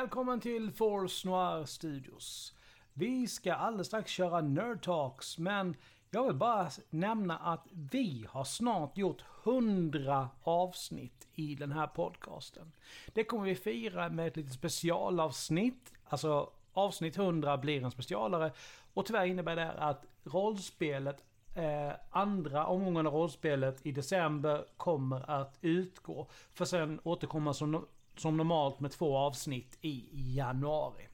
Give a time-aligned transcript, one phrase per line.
[0.00, 2.54] Välkommen till Force Noir Studios.
[2.92, 5.76] Vi ska alldeles strax köra Nerd Talks, men
[6.10, 12.72] jag vill bara nämna att vi har snart gjort 100 avsnitt i den här podcasten.
[13.14, 15.92] Det kommer vi fira med ett litet specialavsnitt.
[16.08, 18.52] Alltså avsnitt 100 blir en specialare.
[18.94, 25.58] Och tyvärr innebär det att rollspelet eh, andra omgången av rollspelet i december kommer att
[25.60, 26.28] utgå.
[26.52, 27.86] För sen återkomma som,
[28.20, 31.08] som normalt med två avsnitt i januari.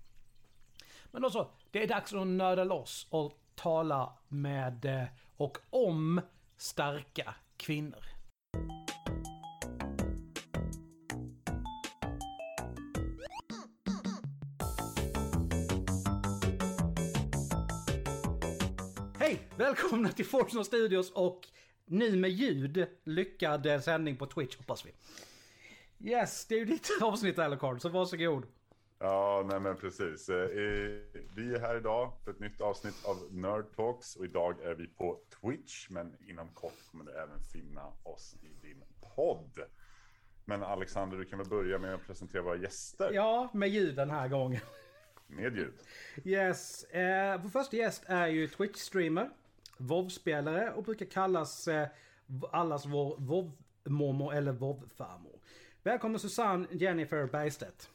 [1.11, 5.05] Men då så, det är dags att nörda loss och tala med eh,
[5.37, 6.21] och om
[6.57, 8.05] starka kvinnor.
[19.19, 19.49] Hej!
[19.57, 21.49] Välkomna till Fortuna Studios och
[21.85, 24.91] nu med ljud lyckad eh, sändning på Twitch hoppas vi.
[26.07, 28.47] Yes, det är ju ditt avsnitt Alucard, så varsågod.
[28.99, 30.29] Ja, nej men precis.
[30.29, 30.49] Eh,
[31.37, 34.87] Vi är här idag för ett nytt avsnitt av Nerd Talks och idag är vi
[34.87, 38.83] på Twitch, men inom kort kommer du även finna oss i din
[39.17, 39.61] podd.
[40.45, 44.11] Men Alexander, du kan väl börja med att presentera våra gäster Ja, med ljud den
[44.11, 44.61] här gången.
[45.27, 45.75] med ljud.
[46.25, 49.31] Yes, eh, vår första gäst är ju Twitch-streamer,
[49.79, 51.89] WoW-spelare och brukar kallas eh,
[52.53, 55.36] allas vår WoW-mormor eller WoW-farmor.
[55.87, 57.91] Välkommen Susanne Jennifer Bergstedt.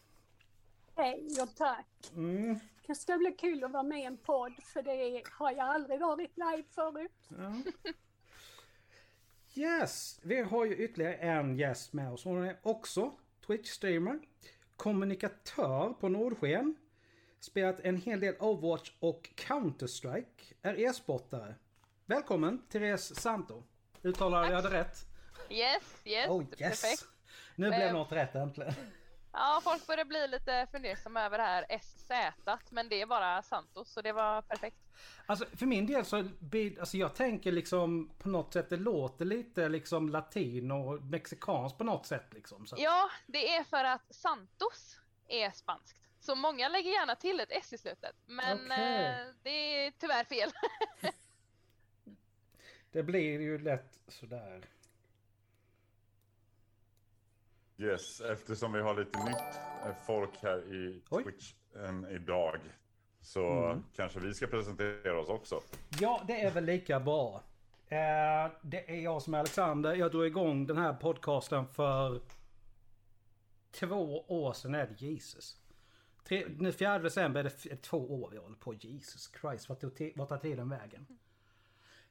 [0.96, 2.12] Hej och tack.
[2.16, 2.60] Mm.
[2.88, 6.00] Det ska bli kul att vara med i en podd för det har jag aldrig
[6.00, 7.30] varit live förut.
[7.30, 7.62] Ja.
[9.56, 12.24] Yes, vi har ju ytterligare en gäst med oss.
[12.24, 13.12] Hon är också
[13.48, 14.20] Twitch-streamer,
[14.76, 16.76] kommunikatör på Nordsken,
[17.40, 21.56] spelat en hel del Overwatch och Counter-Strike, är e-sportare.
[22.06, 23.64] Välkommen Therese Santo.
[24.04, 24.98] Uttalar jag det rätt?
[25.50, 26.30] Yes, yes.
[26.30, 26.82] Oh yes!
[26.82, 27.08] Perfekt.
[27.56, 28.74] Nu blev Eh, något rätt äntligen.
[29.34, 32.12] Ja, folk börjar bli lite fundersamma över det här SZ,
[32.70, 34.78] men det är bara Santos, så det var perfekt.
[35.26, 36.18] Alltså för min del så
[36.80, 41.84] alltså jag tänker liksom på något sätt det låter lite liksom latin och mexikanskt på
[41.84, 42.68] något sätt liksom.
[42.68, 42.76] Så.
[42.80, 45.98] Ja, det är för att Santos är spanskt.
[46.20, 49.06] Så många lägger gärna till ett S i slutet, men Okej.
[49.06, 50.52] eh, det är tyvärr fel.
[52.92, 54.66] Det blir ju lätt sådär.
[57.82, 61.24] Yes, eftersom vi har lite nytt eh, folk här i Oj.
[61.24, 62.58] Twitch än idag
[63.22, 63.84] så Mm.
[63.96, 65.62] kanske vi ska presentera oss också.
[66.00, 67.44] Ja, det är väl lika bra.
[67.88, 69.94] Eh, det är jag som är Alexander.
[69.96, 72.22] Jag drog igång den här podcasten för
[73.72, 75.58] två år sedan är det Jesus.
[76.28, 78.74] Tre, nu 4 december är det två år vi håller på.
[78.74, 81.08] Jesus Christ, vart tog vart tar tiden vägen?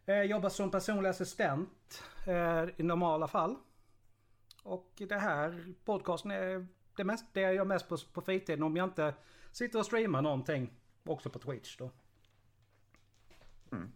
[0.06, 3.56] Eh, jobbar som personlig assistent eh, i normala fall.
[4.62, 6.66] Och det här podcasten är
[6.96, 9.14] det, mest, det jag gör mest på, på fritiden om jag inte
[9.52, 10.72] sitter och streamar någonting.
[11.04, 11.90] Också på Twitch då.
[13.72, 13.92] Mm.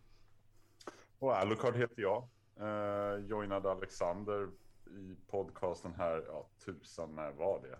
[1.18, 2.28] Och Alucard heter jag.
[2.56, 4.48] Eh, joinade Alexander
[4.86, 7.78] i podcasten här, ja tusan när var det?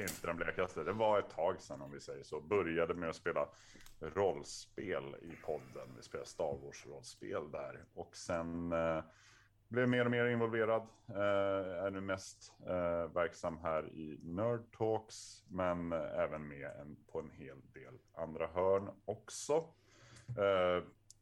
[0.00, 0.84] Inte den blekaste.
[0.84, 2.40] Det var ett tag sedan om vi säger så.
[2.40, 3.48] Började med att spela
[4.00, 5.88] rollspel i podden.
[5.96, 7.84] Vi spelade Star Wars-rollspel där.
[7.94, 9.04] Och sen eh,
[9.72, 10.82] blev mer och mer involverad.
[11.08, 15.44] Eh, är nu mest eh, verksam här i Nerd Talks.
[15.48, 19.64] Men eh, även med på en hel del andra hörn också.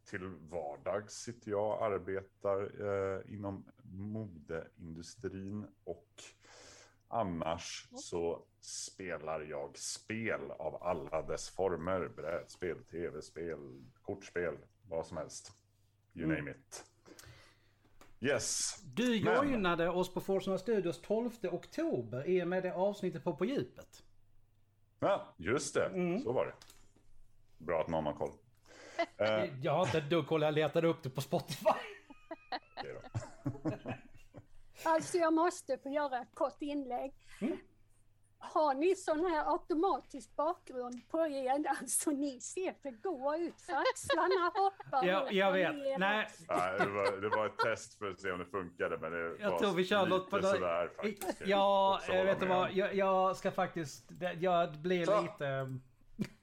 [0.04, 2.70] Till vardags sitter jag och arbetar
[3.30, 6.22] inom modeindustrin och
[7.08, 12.08] annars så spelar jag spel av alla dess former.
[12.16, 14.58] Brädspel, tv-spel, kortspel,
[14.88, 15.52] vad som helst.
[16.14, 16.36] You Mm.
[16.38, 16.89] name it.
[18.20, 18.76] Yes.
[18.94, 23.36] Du Men- joinade oss på Forza Studios 12 oktober i och med det avsnittet på
[23.36, 24.02] På djupet.
[25.00, 25.84] Ja, just det.
[25.86, 26.20] Mm.
[26.20, 26.52] Så var det.
[27.64, 28.32] Bra att någon har koll.
[29.16, 31.70] Eh, Jag har inte dugg koll, jag letade upp det på Spotify.
[34.84, 37.12] Alltså jag måste få göra ett kort inlägg.
[38.42, 41.64] Har ni sån här automatisk bakgrund på er?
[41.80, 45.74] Alltså ni ser för goa ut för axlarna hoppar Ja, jag vet.
[45.74, 45.98] ner.
[45.98, 49.12] Nej, Nej, det, var, det var ett test för att se om det funkade, men
[49.12, 51.42] det jag var tror vi kör lite något på sådär faktiskt.
[51.46, 52.72] Ja, jag vet du vad.
[52.72, 54.04] Jag, jag ska faktiskt...
[54.08, 55.22] det- Jag blir Så.
[55.22, 55.78] lite...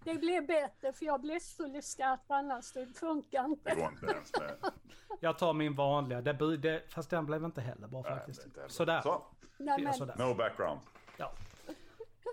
[0.03, 3.75] Det blev bättre för jag blev full i skratt annars det funkar Det inte.
[3.75, 4.71] går inte ens med...
[5.19, 6.21] Jag tar min vanliga.
[6.21, 8.39] Det, blir- det, fast den blev inte heller bra Nej, faktiskt.
[8.41, 8.69] det är inte heller.
[8.73, 9.01] Sådär.
[9.01, 9.23] Så,
[9.57, 10.15] Nej, men, Sådär.
[10.17, 10.79] no background.
[11.17, 11.31] Ja.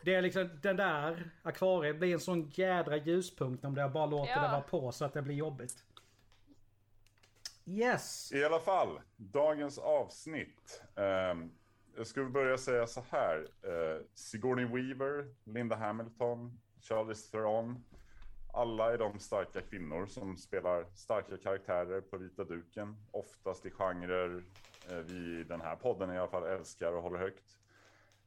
[0.05, 4.33] Det är liksom den där akvariet blir en sån jädra ljuspunkt om jag bara låter
[4.33, 4.43] Ja.
[4.43, 5.85] det vara på så att det blir jobbigt.
[7.67, 8.33] Yes.
[8.33, 10.83] I alla fall, dagens avsnitt.
[10.97, 11.51] ehm,
[11.97, 13.47] jag skulle börja säga så här.
[13.63, 17.85] Eh, Sigourney Weaver, Linda Hamilton, Charlize Theron.
[18.53, 22.97] Alla är de starka kvinnor som spelar starka karaktärer på vita duken.
[23.11, 24.43] Oftast i genrer
[24.91, 27.59] eh, vi i den här podden i alla fall älskar och håller högt.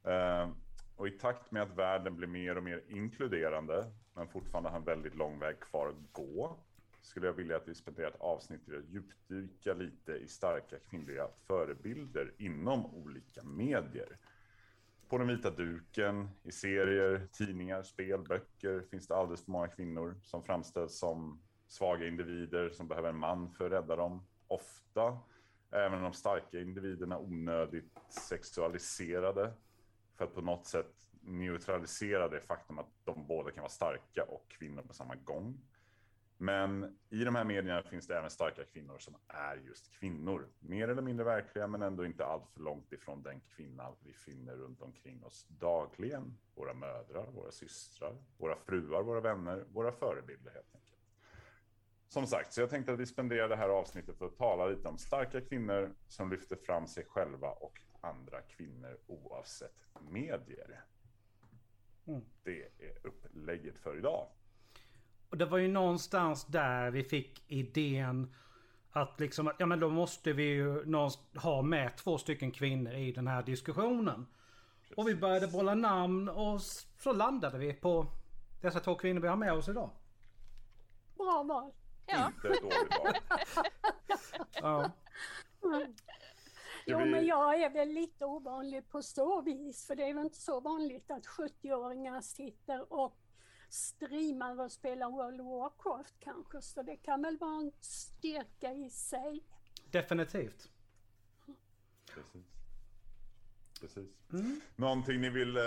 [0.03, 0.49] Eh,
[0.97, 4.83] och i takt med att världen blir mer och mer inkluderande, men fortfarande har en
[4.83, 6.59] väldigt lång väg kvar att gå,
[7.01, 11.27] skulle jag vilja att vi spenderar ett avsnitt till att djupdyka lite i starka kvinnliga
[11.47, 14.17] förebilder inom olika medier.
[15.09, 20.15] På den vita duken, i serier, tidningar, spel, böcker finns det alldeles för många kvinnor
[20.23, 24.21] som framställs som svaga individer som behöver en man för att rädda dem.
[24.47, 25.17] Ofta
[25.71, 29.53] även de starka individerna onödigt sexualiserade
[30.17, 34.45] för att på något sätt neutralisera det faktum att de båda kan vara starka och
[34.47, 35.61] kvinnor på samma gång.
[36.37, 40.47] Men i de här medierna finns det även starka kvinnor som är just kvinnor.
[40.59, 44.81] Mer eller mindre verkliga, men ändå inte alltför långt ifrån den kvinna vi finner runt
[44.81, 46.37] omkring oss dagligen.
[46.55, 50.97] Våra mödrar, våra systrar, våra fruar, våra vänner, våra förebilder helt enkelt.
[52.07, 54.87] Som sagt, så jag tänkte att vi spenderar det här avsnittet för att tala lite
[54.87, 60.83] om starka kvinnor som lyfter fram sig själva och andra kvinnor oavsett medier.
[62.07, 62.21] Mm.
[62.43, 64.27] Det är upplägget för idag.
[65.29, 68.33] Och det var ju någonstans där vi fick idén
[68.91, 70.85] att liksom, ja men då måste vi ju
[71.35, 74.27] ha med två stycken kvinnor i den här diskussionen.
[74.79, 74.97] Precis.
[74.97, 76.61] Och vi började bolla namn och
[76.97, 78.07] så landade vi på
[78.61, 79.89] dessa två kvinnor vi har med oss idag.
[81.17, 81.71] Bra val.
[82.05, 82.27] Ja.
[82.27, 83.13] Inte dåligt val.
[84.61, 84.91] ja.
[86.89, 90.37] Jo, men jag är väl lite ovanlig på så vis, för det är väl inte
[90.37, 93.17] så vanligt att 70-åringar sitter och
[93.69, 98.89] streamar och spelar World of Warcraft kanske, så det kan väl vara en styrka i
[98.89, 99.43] sig.
[99.91, 100.69] Definitivt.
[102.13, 102.45] Precis.
[103.79, 104.09] Precis.
[104.33, 104.61] Mm.
[104.75, 105.63] Någonting ni vill eh,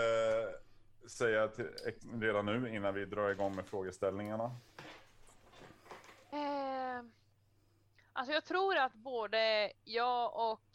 [1.09, 1.69] säga till,
[2.21, 4.57] redan nu innan vi drar igång med frågeställningarna?
[6.33, 7.05] Eh,
[8.13, 10.70] alltså jag tror att både jag och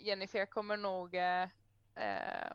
[0.00, 1.42] Jennifer kommer nog eh,
[1.96, 2.52] eh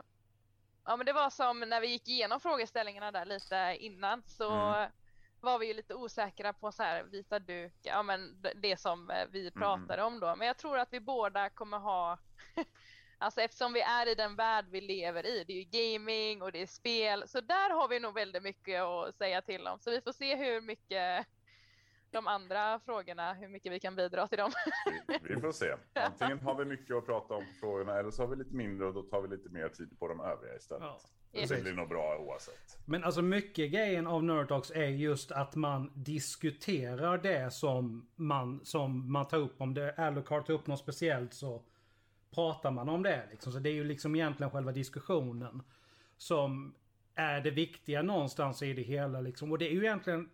[0.84, 4.90] Ja men det var som när vi gick igenom frågeställningarna där lite innan så mm.
[5.40, 9.26] var vi ju lite osäkra på så här vita duk, ja men det som eh,
[9.30, 9.52] vi mm.
[9.52, 10.06] pratade mm.
[10.06, 10.36] om då.
[10.36, 12.18] Men jag tror att vi båda kommer ha,
[13.18, 16.52] alltså eftersom vi är i den värld vi lever i, det är ju gaming och
[16.52, 19.78] det är spel, så där har vi nog väldigt mycket att säga till om.
[19.78, 21.26] Så vi får se hur mycket
[22.12, 24.52] de andra frågorna, hur mycket vi kan bidra till dem.
[25.06, 25.74] Vi, vi, får se.
[25.92, 28.86] Antingen har vi mycket att prata om på frågorna eller så har vi lite mindre
[28.86, 30.82] och då tar vi lite mer tid på de övriga istället.
[30.82, 31.00] Ja.
[31.32, 32.78] Det blir nog bra oavsett.
[32.84, 39.12] Men alltså mycket grejen av Nerdtalks är just att man diskuterar det som man, som
[39.12, 39.60] man tar upp.
[39.60, 41.62] Om det Alucard tar upp något speciellt så
[42.34, 43.22] pratar man om det.
[43.30, 43.52] Liksom.
[43.52, 45.62] Så det är ju liksom egentligen själva diskussionen
[46.16, 46.74] som
[47.14, 49.20] är det viktiga någonstans i det hela.
[49.20, 49.52] Liksom.
[49.52, 50.28] Och det är ju egentligen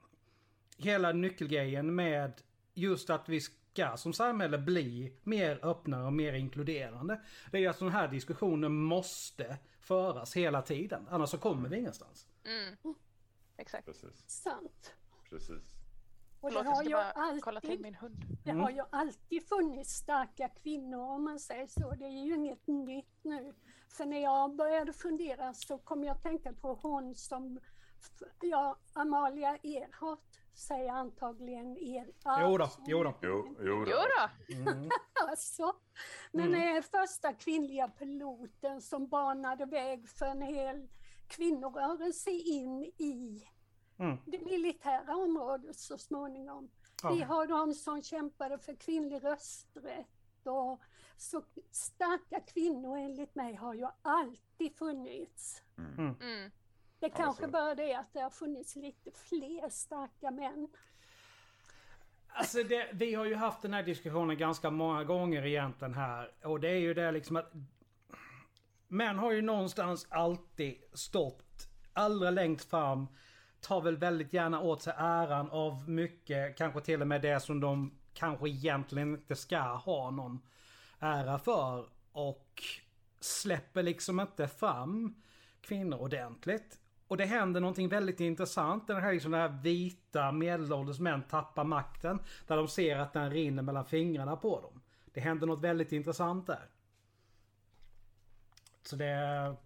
[0.78, 2.42] hela nyckelgrejen med
[2.75, 7.20] just att vi ska som samhälle bli mer öppnare och mer inkluderande.
[7.52, 11.06] Det är att sådana här diskussioner måste föras hela tiden.
[11.11, 12.28] Annars så kommer vi ingenstans.
[12.44, 12.94] Mm.
[13.56, 13.87] Exakt.
[13.87, 14.25] Precis.
[14.26, 14.94] Sant.
[15.30, 15.78] Precis.
[16.40, 17.97] Och det har, ju alltid,
[18.44, 21.94] det har ju alltid funnits starka kvinnor om man säger så.
[21.94, 23.54] Det är ju inget nytt nu.
[23.88, 27.61] För när jag började fundera så kom jag att tänka på hon som,
[28.40, 32.07] ja, Amalia Earhart säger antagligen er.
[32.41, 33.15] Jo då, jo då.
[33.23, 33.91] Jo, jo då.
[33.91, 34.55] Jo då.
[34.55, 34.91] Mm.
[35.29, 35.73] alltså,
[36.33, 36.77] men mm.
[36.77, 40.88] är första kvinnliga piloten som banade väg för en hel
[41.29, 43.49] kvinnorörelse in i
[43.99, 44.19] mm.
[44.27, 46.71] det militära området så småningom.
[47.03, 47.11] Ja.
[47.11, 50.81] Vi har de som kämpade för kvinnlig rösträtt och
[51.17, 55.62] så starka kvinnor enligt mig har ju alltid funnits.
[55.79, 56.17] Mm.
[56.21, 56.50] Mm.
[57.00, 57.49] Det kanske alltså.
[57.49, 60.69] bara det att det har funnits lite fler starka män.
[62.28, 66.31] Alltså det, vi har ju haft den här diskussionen ganska många gånger egentligen här.
[66.45, 67.52] Och det är ju det liksom att...
[68.88, 73.07] Män har ju någonstans alltid stått allra längst fram.
[73.61, 76.57] Tar väl väldigt gärna åt sig äran av mycket.
[76.57, 80.43] Kanske till och med det som de kanske egentligen inte ska ha någon
[80.99, 81.88] ära för.
[82.12, 82.62] Och
[83.21, 85.23] släpper liksom inte fram
[85.61, 86.81] kvinnor ordentligt.
[87.09, 88.87] Och det händer någonting väldigt intressant.
[88.87, 92.19] Den här, liksom, den här vita medelålders män tappar makten.
[92.47, 94.83] Där de ser att den rinner mellan fingrarna på dem.
[95.12, 96.69] Det händer något väldigt intressant där.
[98.83, 99.57] Så det...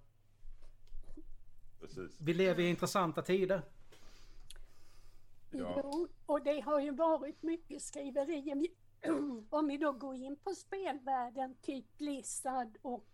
[1.81, 2.17] Precis.
[2.19, 3.63] Vi lever i intressanta tider.
[5.51, 5.81] Ja.
[5.85, 8.67] Jo, och det har ju varit mycket skriverier.
[9.51, 13.12] Om vi då går in på spelvärlden, typ Blizzard och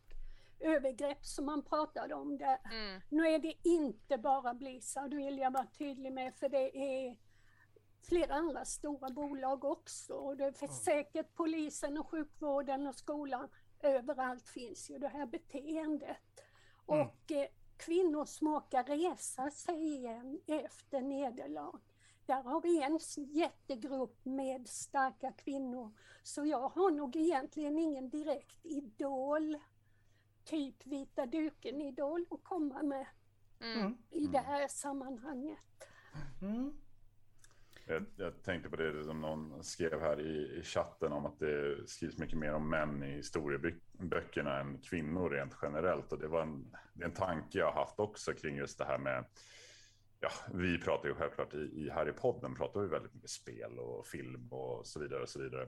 [0.60, 2.58] övergrepp som man pratade om där.
[2.64, 3.00] Mm.
[3.08, 7.16] Nu är det inte bara Blizzard vill jag vara tydlig med för det är
[8.08, 10.14] flera andra stora bolag också.
[10.14, 13.48] Och det är säkert polisen och sjukvården och skolan.
[13.80, 16.40] Överallt finns ju det här beteendet.
[16.88, 17.00] Mm.
[17.00, 17.46] Och eh,
[17.76, 21.80] kvinnor som orkar resa sig igen efter nederlag.
[22.26, 22.98] Där har vi en
[23.34, 25.92] jättegrupp med starka kvinnor.
[26.22, 29.58] Så jag har nog egentligen ingen direkt idol,
[30.50, 33.06] typ vita duken-idol att komma med
[33.60, 33.80] Mm.
[33.80, 33.96] Mm.
[34.10, 35.58] i det här sammanhanget.
[36.42, 36.72] Mm.
[37.86, 41.88] Jag, jag tänkte på det som någon skrev här i, i chatten om att det
[41.88, 46.12] skrivs mycket mer om män i historieböckerna än kvinnor rent generellt.
[46.12, 48.84] Och det var en, det är en tanke jag har haft också kring just det
[48.84, 49.24] här med
[50.20, 53.78] Ja, vi pratar ju självklart i, i här i podden pratar vi väldigt mycket spel
[53.78, 55.62] och film och så vidare och så vidare.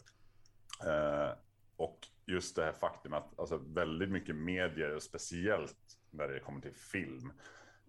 [0.87, 1.37] Eh,
[1.81, 6.75] och just det här faktum att alltså, väldigt mycket medier, speciellt när det kommer till
[6.75, 7.33] film,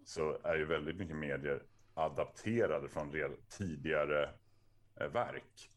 [0.04, 1.62] så är ju väldigt mycket medier
[1.94, 4.30] adapterade från redan tidigare
[5.00, 5.70] eh, verk.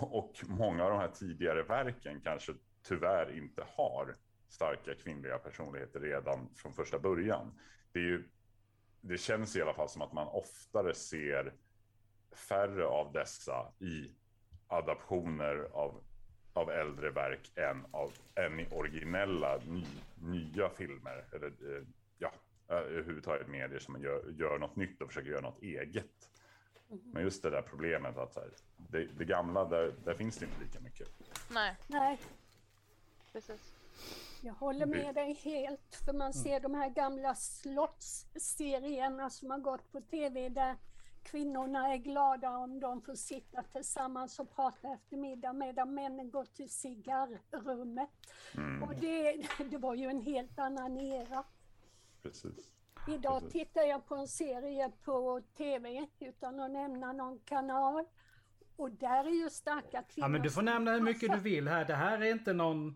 [0.00, 4.16] Och många av de här tidigare verken kanske tyvärr inte har
[4.48, 7.58] starka kvinnliga personligheter redan från första början.
[7.92, 8.28] Det, är ju,
[9.00, 11.54] det känns i alla fall som att man oftare ser
[12.48, 14.12] färre av dessa i
[14.66, 16.02] adaptioner av,
[16.58, 19.86] av äldre verk än, av, än i originella ny,
[20.22, 21.24] nya filmer.
[21.32, 21.82] Eller eh,
[22.18, 22.32] ja,
[22.68, 26.30] eh, överhuvudtaget medier som gör, gör något nytt och försöker göra något eget.
[26.88, 30.44] Men just det där problemet att så här, det, det gamla, där, där finns det
[30.44, 31.08] inte lika mycket.
[31.50, 32.18] Nej, Nej,
[33.32, 33.74] precis.
[34.42, 36.02] jag håller med dig helt.
[36.04, 40.76] För man ser de här gamla slottsserierna som har gått på tv där
[41.30, 46.44] kvinnorna är glada om de får sitta tillsammans och prata efter middag medan männen går
[46.44, 48.08] till cigarrummet.
[48.54, 51.44] Mm, Och det, det var ju en helt annan era.
[52.22, 52.70] precis.
[53.08, 53.52] Idag Precis.
[53.52, 58.04] tittar jag på en serie på tv utan att nämna någon kanal.
[58.76, 60.24] Och där är ju starka kvinnor.
[60.24, 61.84] Ja men du får nämna hur mycket du vill här.
[61.84, 62.94] Det här är inte någon...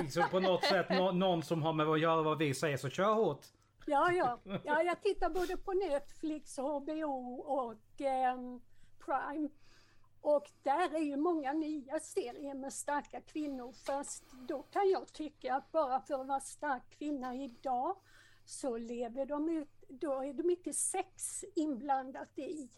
[0.00, 2.88] Liksom på något sätt nå- någon som har med att göra vad vi säger så
[2.88, 3.46] kör hårt.
[3.88, 4.40] Ja, ja.
[4.64, 8.36] ja, jag tittar både på Netflix, HBO och eh,
[8.98, 9.48] Prime.
[10.20, 13.72] Och där är ju många nya serier med starka kvinnor.
[13.72, 17.96] Fast då kan jag tycka att bara för att vara stark kvinna idag
[18.44, 22.70] så lever de ut, då är det mycket sex inblandat i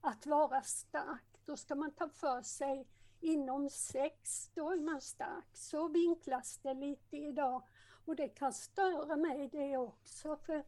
[0.00, 1.40] att vara stark.
[1.44, 2.86] Då ska man ta för sig
[3.20, 5.56] inom sex, då är man stark.
[5.56, 7.62] Så vinklas det lite idag.
[8.08, 10.64] Och det kan störa mig det också, för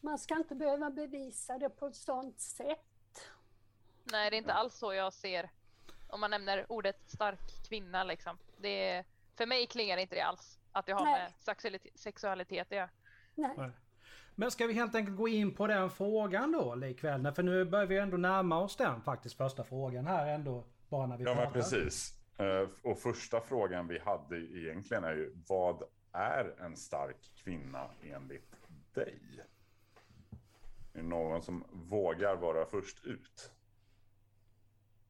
[0.00, 3.30] man ska inte behöva bevisa det på ett sådant sätt.
[4.04, 5.50] Nej, det är inte alls så jag ser
[6.08, 8.38] om man nämner ordet stark kvinna liksom.
[8.60, 9.04] Det är,
[9.36, 11.32] för mig klingar inte det alls att det har Nej.
[11.52, 12.90] med sexualitet, att göra.
[13.34, 13.54] Nej.
[13.56, 13.70] Nej.
[14.34, 17.32] Men ska vi helt enkelt gå in på den frågan då likväl?
[17.32, 20.64] För nu börjar vi ändå närma oss den faktiskt första frågan här ändå.
[20.88, 21.44] Bara när vi Ja, pratar.
[21.50, 22.14] men precis.
[22.38, 28.56] Eh, Och första frågan vi hade egentligen är ju vad är en stark kvinna enligt
[28.94, 29.20] dig?
[30.92, 33.50] Är det någon som vågar vara först ut?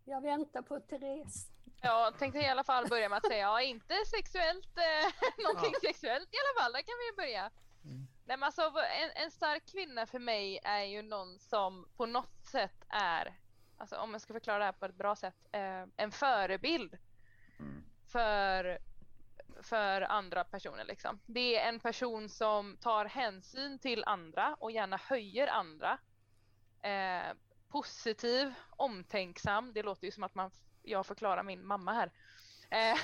[0.04, 1.50] Jag väntar på Therese.
[1.82, 5.12] Jag tänkte i alla fall börja med att säga, ja inte sexuellt, eh,
[5.44, 7.50] någonting sexuellt i alla fall, där kan vi ju börja.
[8.24, 8.62] Nej men alltså
[9.02, 13.38] en, en stark kvinna för mig är ju någon som på något sätt är,
[13.76, 16.98] alltså om jag ska förklara det här på ett bra sätt, eh, en förebild
[17.58, 17.84] Mm.
[18.06, 18.78] för,
[19.62, 21.20] för andra personer liksom.
[21.26, 25.98] Det är en person som tar hänsyn till andra och gärna höjer andra.
[26.82, 27.34] Eh,
[27.68, 30.50] positiv, omtänksam, det låter ju som att man,
[30.82, 32.12] jag förklarar min mamma här.
[32.70, 32.98] Eh,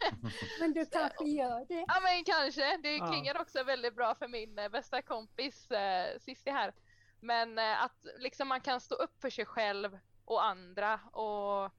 [0.60, 1.84] Men du kanske gör det?
[1.88, 3.06] Ja men kanske, det Ja.
[3.06, 6.74] klingar också väldigt bra för min eh, bästa kompis eh, Cissi här.
[7.20, 11.72] Men eh, att liksom man kan stå upp för sig själv och andra och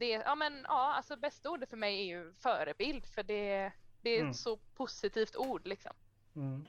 [0.00, 4.10] det, ja men ja alltså bästa ordet för mig är ju förebild för det, det
[4.10, 4.30] är Mm.
[4.30, 5.92] ett så positivt ord liksom.
[6.36, 6.64] Mm.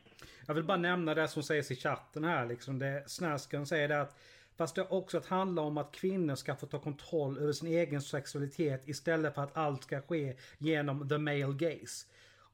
[0.47, 2.79] Jag vill bara nämna det som sägs i chatten här liksom.
[2.79, 4.17] Det, Snärsken säger det att
[4.55, 8.01] Fast det också att handla om att kvinnor ska få ta kontroll över sin egen
[8.01, 12.07] sexualitet istället för att allt ska ske genom the male gaze.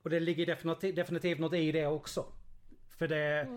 [0.03, 2.25] Och det ligger definitivt, definitivt något i det också.
[2.97, 3.47] För det...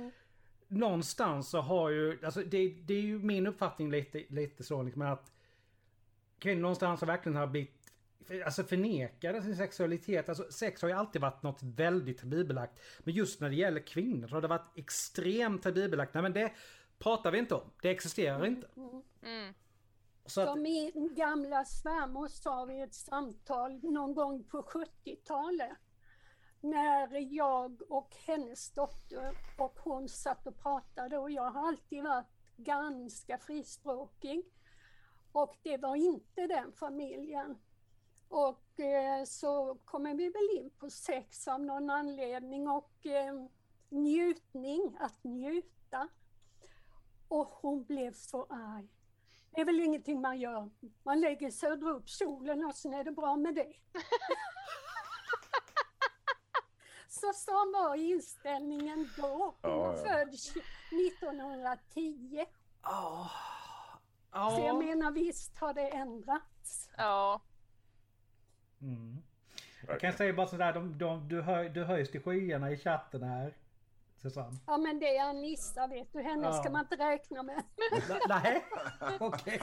[0.69, 5.03] Någonstans så har ju, alltså det, det är ju min uppfattning lite, lite så liksom
[5.03, 5.33] att
[6.41, 7.77] kvinnor någonstans har verkligen har blivit
[8.45, 10.29] Alltså förnekade sin sexualitet.
[10.29, 12.81] Alltså sex har ju alltid varit något väldigt tabubelagt.
[12.99, 16.15] Men just när det gäller kvinnor så har det varit extremt tabubelagt.
[16.15, 16.53] Nej men det
[16.99, 17.71] pratar vi inte om.
[17.83, 18.69] Det existerar inte.
[19.23, 19.55] Mm.
[20.27, 25.73] Så att, Som min gamla svärmor sa vid ett samtal någon gång på 70-talet.
[26.61, 32.27] när jag och hennes dotter och hon satt och pratade och jag har alltid varit
[32.57, 34.45] ganska frispråkig.
[35.33, 37.59] Och det var inte den familjen.
[38.29, 43.47] Och eh, så kommer vi väl in på sex av någon anledning och eh,
[43.89, 46.09] njutning, att njuta.
[47.29, 48.89] Och hon blev så arg.
[49.51, 50.71] Det är väl ingenting man gör.
[51.03, 53.73] Man lägger sig och drar upp solen och sen är det bra med det.
[57.09, 59.55] så så var inställningen då.
[59.63, 60.35] Hon var född
[61.09, 62.47] 1910.
[64.33, 64.51] Ja.
[64.51, 64.79] Så jag Ja.
[64.79, 66.91] menar visst har det ändrats.
[66.97, 67.41] Ja.
[68.81, 69.23] Mm.
[69.87, 73.23] Jag kan säga bara sådär, de, de, du, höj, du höjs till skyarna i chatten
[73.23, 73.55] här.
[74.17, 74.57] Susanne.
[74.67, 76.53] Ja men det är Anissa vet du, henne Ja.
[76.53, 77.63] ska man inte räkna med.
[78.29, 78.65] Nej,
[79.21, 79.63] okej.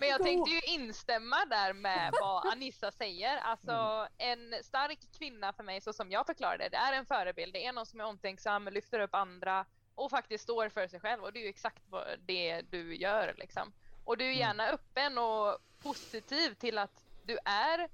[0.00, 3.36] Men jag tänkte ju instämma där med vad Anissa säger.
[3.38, 7.52] Alltså en stark kvinna för mig så som jag förklarar det, det är en förebild.
[7.52, 11.22] Det är någon som är omtänksam, lyfter upp andra och faktiskt står för sig själv
[11.22, 13.72] och det är ju exakt vad det du gör liksom.
[14.06, 17.88] Och du är gärna öppen och positiv till att du är,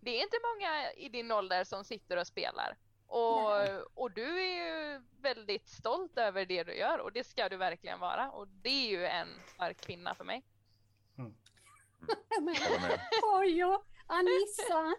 [0.00, 2.76] det är inte många i din ålder som sitter och spelar.
[3.06, 3.50] Och,
[3.94, 8.00] och du är ju väldigt stolt över det du gör och det ska du verkligen
[8.00, 8.30] vara.
[8.30, 10.42] Och det är ju en stark kvinna för mig.
[11.16, 13.00] Håller med.
[13.22, 14.94] oj, och Anissa.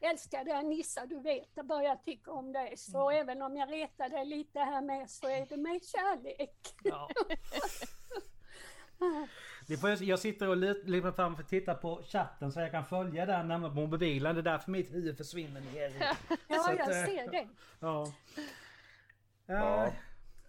[0.00, 2.76] Älskade Anissa, du vet, jag börjar tycka om dig.
[2.76, 6.74] Så även om jag retar dig lite här med så är det med kärlek.
[6.84, 7.08] Ja.
[9.76, 12.84] Får, jag sitter och lut- lutar fram för att titta på chatten så jag kan
[12.84, 14.34] följa den nämligen på mobilen.
[14.34, 15.94] Det är därför mitt huvud försvinner ner i.
[16.48, 17.48] Ja, Så att, jag eh, ser det.
[17.80, 18.12] Ja.
[19.46, 19.86] Ja.
[19.86, 19.92] Eh,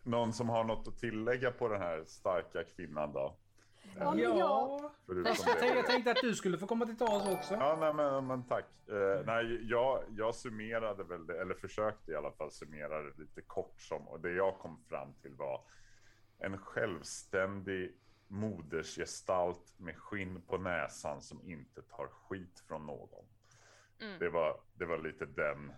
[0.03, 3.35] Någon som har något att tillägga på den här starka kvinnan då?
[3.99, 4.91] Ja, Ja.
[5.75, 7.53] Jag tänkte att du skulle få komma till tals också.
[7.53, 8.65] Ja, nej, men, men tack.
[8.89, 13.41] Eh, nej, jag, jag summerade väl det, eller försökte i alla fall summera det lite
[13.41, 15.61] kort som, och det jag kom fram till var
[16.39, 17.95] en självständig
[18.31, 23.25] modersgestalt med skinn på näsan som inte tar skit från någon.
[24.01, 24.19] Mm.
[24.19, 25.73] Det, var, det var lite den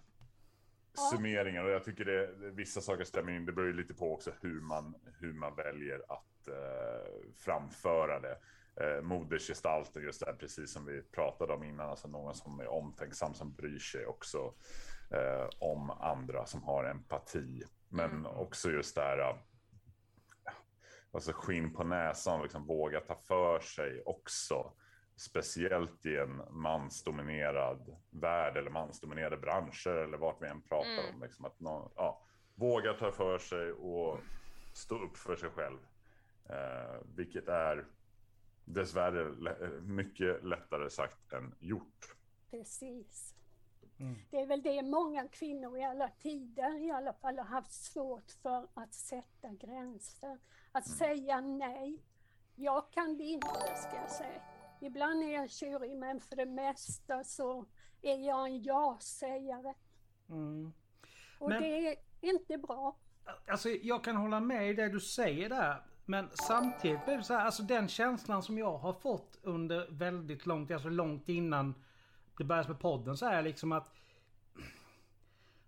[0.96, 1.02] Ja.
[1.12, 3.46] summeringen och jag tycker det, vissa saker stämmer in.
[3.46, 8.38] Det beror ju lite på också hur man, hur man väljer att eh, framföra det.
[8.76, 12.68] Eh, modersgestalten, just det här, precis som vi pratade om innan, alltså någon som är
[12.68, 14.54] omtänksam, som bryr sig också
[15.12, 17.64] eh, om andra, som har empati.
[17.90, 18.26] Men Mm.
[18.26, 19.38] också just det här,
[21.14, 24.74] alltså skinn på näsan, liksom våga ta för sig också.
[25.16, 31.16] Speciellt i en mansdominerad värld eller mansdominerade branscher eller vart vi än pratar Mm.
[31.16, 31.22] om.
[31.24, 34.20] Liksom att någon, ja, våga ta för sig och
[34.74, 35.78] stå upp för sig själv.
[36.50, 37.86] Eh, vilket är
[38.66, 39.32] dessvärre
[39.82, 42.16] mycket lättare sagt än gjort.
[42.52, 43.33] precis.
[44.00, 44.16] Mm.
[44.32, 48.32] Det är väl det många kvinnor i alla tider i alla fall har haft svårt
[48.42, 50.40] för att sätta gränser.
[50.72, 52.04] Att säga nej.
[52.56, 54.42] Jag kan det inte, ska jag säga.
[54.82, 57.66] Ibland är jag tjurig, men för det mesta så
[58.02, 59.74] är jag en ja-sägare.
[60.30, 60.74] Mm.
[61.40, 62.96] Och Men- det är inte bra.
[63.48, 65.84] Alltså jag kan hålla med i det du säger där.
[66.06, 70.46] Men samtidigt blir det så här, alltså den känslan som jag har fått under väldigt
[70.46, 71.84] lång tid, alltså långt innan
[72.44, 73.92] det började med podden så är liksom att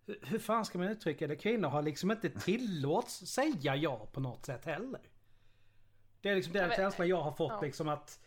[0.05, 1.35] hur- hur fan ska man uttrycka det?
[1.35, 5.01] Kvinnor har liksom inte tillåts säga ja på något sätt heller.
[6.21, 7.61] Det är liksom den känslan jag har fått ja.
[7.61, 8.19] liksom att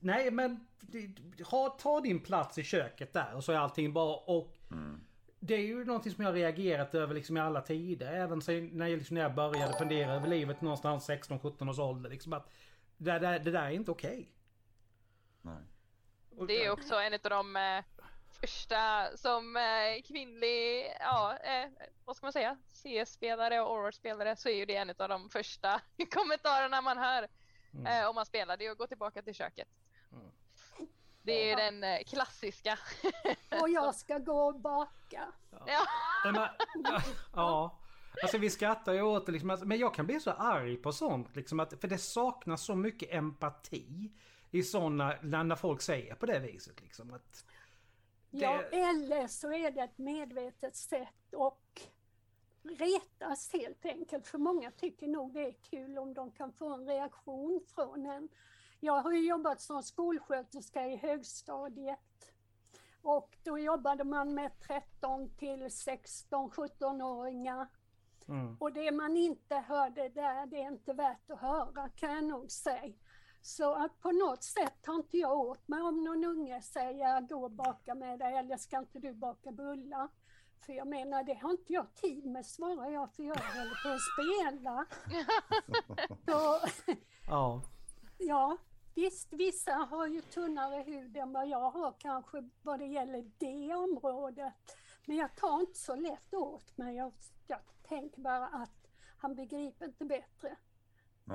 [0.00, 4.16] Nej men det- ha, ta din plats i köket där och så är allting bra
[4.26, 4.54] och
[5.40, 8.12] det är ju någonting som jag har reagerat över liksom i alla tider.
[8.12, 12.10] Även sen när jag, liksom, när jag började fundera över livet någonstans 16-17 års ålder.
[12.10, 12.50] Liksom att
[12.96, 14.32] det, där, det där är inte okej.
[15.42, 15.62] Nej.
[16.46, 17.84] Det är också en av de eh,
[18.40, 21.70] första som eh, kvinnlig, ja, eh,
[22.04, 25.80] vad ska man säga, CS-spelare och Aurora-spelare så är ju det en av de första
[26.10, 27.28] kommentarerna man hör
[27.74, 27.86] Mm.
[28.02, 28.56] eh, om man spelar.
[28.56, 29.68] Det är att gå tillbaka till köket.
[30.12, 30.30] Mm.
[31.22, 32.78] Det är den eh, klassiska.
[33.62, 35.32] Och jag ska gå och baka.
[35.66, 35.86] ja.
[36.24, 36.48] Men,
[37.34, 37.78] ja.
[38.22, 39.50] Alltså vi skrattar ju åt det liksom.
[39.50, 41.60] alltså, Men jag kan bli så arg på sånt liksom.
[41.60, 44.12] Att, för det saknas så mycket empati.
[44.50, 47.14] I sådana, när, folk säger på det viset liksom.
[47.14, 47.44] Att,
[48.30, 51.80] Det- Ja, eller så är det ett medvetet sätt och
[52.62, 54.26] retas helt enkelt.
[54.26, 58.28] För många tycker nog det är kul om de kan få en reaktion från en.
[58.80, 61.98] Jag har ju jobbat som skolsköterska i högstadiet.
[63.02, 67.66] Och då jobbade man med 13 till 16, 17-åringar.
[68.28, 68.56] mm.
[68.60, 72.50] Och det man inte hörde där, det är inte värt att höra kan jag nog
[72.50, 72.94] säga.
[73.48, 77.44] Så att på något sätt tar inte jag åt mig om någon unge säger gå
[77.44, 80.08] och baka med dig eller ska inte du baka bullar?
[80.66, 83.88] För jag menar, det har inte jag tid med svarar jag, för jag håller på
[83.88, 84.86] att spela.
[86.26, 86.68] Så,
[87.28, 87.62] Ja.
[88.18, 88.56] ja,
[88.94, 93.74] visst, vissa har ju tunnare hud än vad jag har kanske vad det gäller det
[93.74, 94.54] området.
[95.06, 96.96] Men jag tar inte så lätt åt mig.
[96.96, 97.12] Jag,
[97.46, 100.56] jag tänker bara att han begriper inte bättre.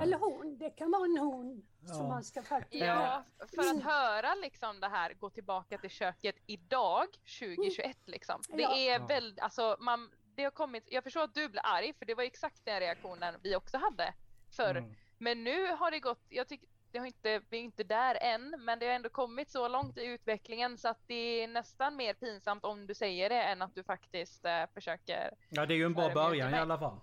[0.02, 2.08] Eller hon, det kan vara en hon som Ja.
[2.08, 2.84] man ska faktiskt...
[2.84, 7.06] Ja, för att höra liksom det här gå tillbaka till köket idag
[7.40, 8.40] 2021 liksom.
[8.48, 8.76] Det Ja.
[8.76, 12.14] är väldigt, alltså man, det har kommit, jag förstår att du blir arg för det
[12.14, 14.14] var exakt den reaktionen vi också hade
[14.56, 14.74] förr.
[14.76, 14.94] Mm.
[15.18, 18.54] Men nu har det gått, jag tycker det har inte, vi är inte där än,
[18.58, 22.14] men det har ändå kommit så långt i utvecklingen så att det är nästan mer
[22.14, 25.84] pinsamt om du säger det än att du faktiskt eh, försöker Ja, det är ju
[25.86, 27.00] en bra början i alla fall.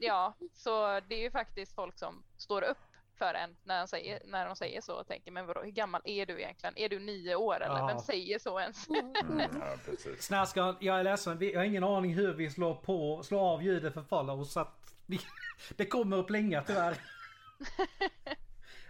[0.00, 2.78] Ja, så det är ju faktiskt folk som står upp
[3.18, 6.00] för en när de säger, när de säger så och tänker men vadå, hur gammal
[6.04, 6.78] är du egentligen?
[6.78, 7.78] Är du nio år eller?
[7.78, 7.86] Ja.
[7.86, 8.88] Vem säger så ens?
[8.88, 9.50] Mm, mm.
[9.60, 9.94] Ja.
[10.18, 11.38] Snärskan, jag är ledsen.
[11.38, 14.52] Vi- Jag har ingen aning hur vi slår på, slår av ljudet för follows.
[14.52, 15.20] Så att vi,
[15.76, 16.96] det kommer att plinga tyvärr.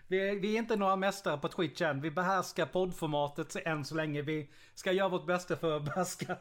[0.06, 2.00] Vi är, vi är inte några mästare på Twitch än.
[2.00, 4.22] Vi behärskar poddformatet än så länge.
[4.22, 6.36] Vi ska göra vårt bästa för att behärska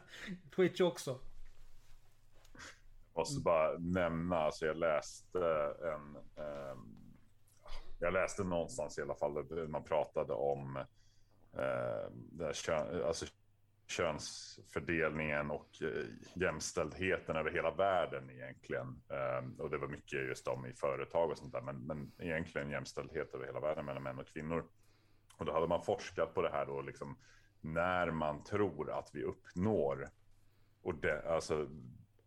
[0.56, 1.18] Twitch också.
[3.20, 6.16] Måste bara nämna, alltså jag läste en...
[6.44, 6.96] ehm,
[7.98, 10.76] jag läste någonstans i alla fall där man pratade om
[11.52, 13.26] eh, det kön, alltså
[13.86, 16.04] könsfördelningen och eh,
[16.34, 19.02] jämställdheten över hela världen egentligen.
[19.10, 22.70] Eh, och det var mycket just om i företag och sånt där, men, men egentligen
[22.70, 24.64] jämställdhet över hela världen mellan män och kvinnor.
[25.36, 27.18] Och då hade man forskat på det här då, liksom
[27.60, 30.10] när man tror att vi uppnår
[30.82, 31.68] och det, alltså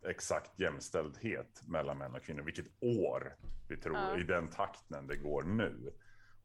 [0.05, 3.35] exakt jämställdhet mellan män och kvinnor, vilket år
[3.69, 4.17] vi tror Ja.
[4.17, 5.93] i den takten det går nu.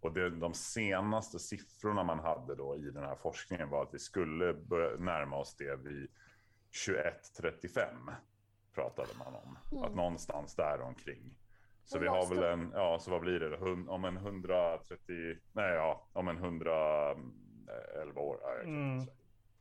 [0.00, 3.98] Och det, de senaste siffrorna man hade då i den här forskningen var att vi
[3.98, 6.10] skulle börja närma oss det vid
[6.86, 8.14] 21.35
[8.74, 9.58] pratade man om.
[9.72, 9.84] Mm.
[9.84, 11.34] Att någonstans där omkring.
[11.84, 15.74] Så vi har väl en, ja så vad blir det, Hun- om en 130, nej
[15.74, 18.38] ja, om en 111 år.
[18.42, 18.92] Ja, jag kan Mm.
[18.98, 19.16] inte säga.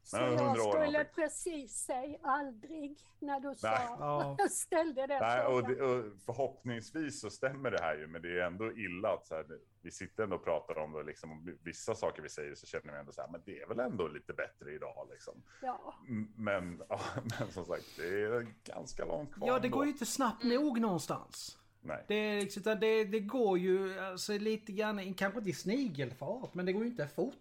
[0.07, 3.67] Så Nej, 100 jag skulle precis säga aldrig när du sa,
[3.99, 4.37] Ja.
[4.49, 8.45] ställde den Nej, och, det, och förhoppningsvis så stämmer det här ju, men det är
[8.45, 9.45] ändå illa att så här,
[9.81, 12.93] vi sitter ändå och pratar om det, liksom, om vissa saker vi säger så känner
[12.93, 15.43] vi ändå så här, men det är väl ändå lite bättre idag liksom.
[15.61, 15.93] Ja,
[16.35, 16.99] Men, ja,
[17.39, 19.77] men som sagt, det är ganska långt kvar Ja, det ändå.
[19.77, 21.57] går ju inte snabbt nog någonstans.
[21.81, 22.05] Nej.
[22.07, 26.73] Det, liksom, det, det går ju alltså, lite grann, kanske inte i snigelfart, men det
[26.73, 27.35] går ju inte fort.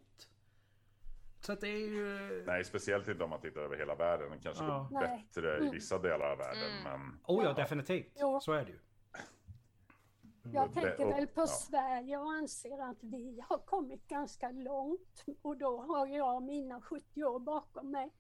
[1.47, 2.45] Så att det är ju...
[2.47, 4.31] Nej, speciellt inte om man tittar över hela världen.
[4.31, 4.89] Det kanske Ja.
[4.91, 5.27] går Nej.
[5.35, 5.71] bättre i Mm.
[5.71, 6.83] vissa delar av världen, Mm.
[7.01, 7.53] men Oh ja, Ja.
[7.55, 8.13] definitivt.
[8.21, 8.41] Jo.
[8.41, 8.79] Så är det ju.
[10.53, 11.47] jag tänker väl på ja.
[11.47, 15.25] Sverige och anser att vi har kommit ganska långt.
[15.43, 18.11] Och då har jag mina 70 år bakom mig.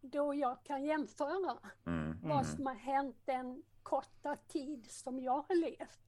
[0.00, 2.18] Då jag kan jämföra mm.
[2.22, 6.00] vad som har hänt den korta tid som jag har levt.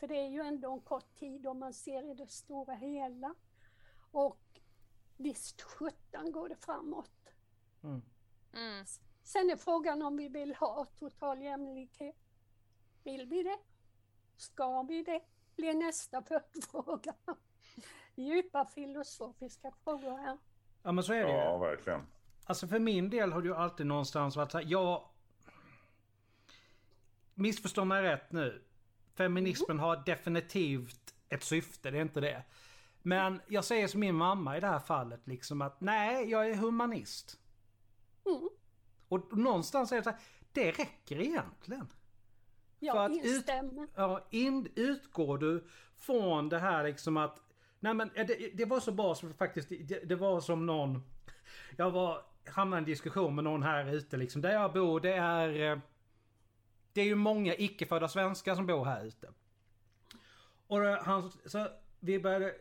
[0.00, 3.34] För det är ju ändå en kort tid om man ser i det stora hela.
[4.10, 4.38] Och
[5.18, 7.34] visst sjutton går det framåt.
[7.82, 8.02] Mm.
[8.52, 8.84] Mm.
[9.22, 12.16] Sen är frågan om vi vill ha total jämlikhet.
[13.04, 13.58] Vill vi det?
[14.36, 15.20] Ska vi det?
[15.56, 17.14] Blir nästa följdfråga.
[18.14, 20.38] Djupa filosofiska frågor här.
[20.82, 21.36] Ja men så är det ju.
[21.36, 22.06] ja, verkligen.
[22.44, 25.08] Alltså för min del har det ju alltid någonstans varit så här, jag...
[27.34, 28.64] Missförstå mig rätt nu.
[29.14, 32.44] Feminismen har definitivt ett syfte, det är inte det.
[33.02, 36.54] Men jag säger som min mamma i det här fallet liksom att nej, jag är
[36.54, 37.40] humanist.
[38.26, 38.48] Mm.
[39.08, 40.18] Och någonstans är det så här,
[40.52, 41.86] det räcker egentligen.
[41.86, 41.96] För
[42.86, 43.50] Jag att ut-.
[43.94, 45.64] Ja, in, utgår du
[45.96, 47.40] från det här liksom att...
[47.80, 51.02] Nej men eh, det, det var så bra som faktiskt, det, det var som någon...
[51.76, 54.42] Jag var, hamnade i en diskussion med någon här ute liksom.
[54.42, 55.72] Där jag bor det är...
[55.72, 55.78] eh,
[56.92, 59.28] Det är ju många icke-födda svenskar som bor här ute.
[60.66, 61.66] Och eh, han, så
[62.00, 62.54] vi började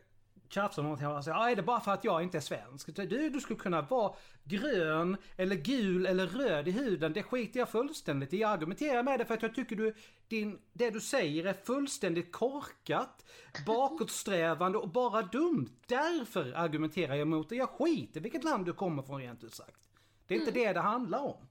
[0.49, 1.07] tjafsa om någonting.
[1.07, 2.95] Han sa, ja är det bara för att jag inte är svensk?
[2.95, 7.13] Du, du skulle kunna vara grön eller gul eller röd i huden.
[7.13, 8.37] Det skiter jag fullständigt i.
[8.37, 9.95] Jag argumenterar med det för att jag tycker du,
[10.27, 13.25] din, det du säger är fullständigt korkat,
[13.65, 15.69] bakåtsträvande och bara dumt.
[15.87, 17.55] Därför argumenterar jag mot det.
[17.55, 19.89] Jag skiter vilket land du kommer från rent ut sagt.
[20.27, 21.47] Det är inte det det handlar om.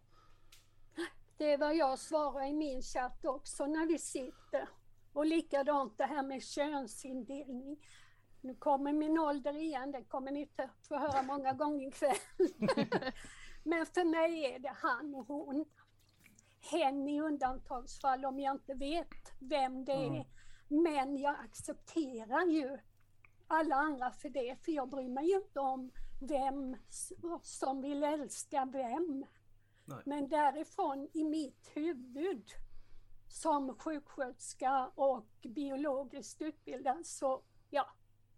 [1.39, 4.69] Det är vad jag svarar i min chatt också när vi sitter.
[5.13, 7.77] Och likadant det här med könsindelning.
[8.47, 12.17] Nu kommer min ålder igen, det kommer ni inte få höra många gånger ikväll.
[13.63, 15.65] Men för mig är det han och hon.
[16.71, 20.07] Hen i undantagsfall om jag inte vet vem det är.
[20.07, 20.25] Mm.
[20.69, 22.79] Men jag accepterar ju
[23.47, 25.91] alla andra för det, för jag bryr mig ju inte om
[26.29, 26.77] vem
[27.43, 29.27] som vill älska vem.
[29.85, 30.03] Nej.
[30.05, 32.51] Men därifrån i mitt huvud
[33.29, 37.87] som sjuksköterska och biologiskt utbildad så ja,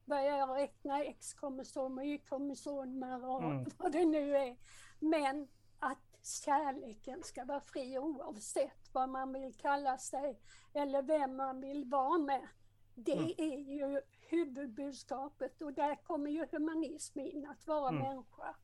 [0.09, 3.65] börjar jag räkna X-kromosomer, Y-kromosomer och Mm.
[3.79, 4.57] vad det nu är.
[4.99, 5.99] Men att
[6.45, 10.41] kärleken ska vara fri oavsett vad man vill kalla sig
[10.75, 12.49] eller vem man vill vara med.
[12.95, 13.33] Det Mm.
[13.39, 18.03] är ju huvudbudskapet och där kommer ju humanism in, att vara Mm.
[18.03, 18.55] människa.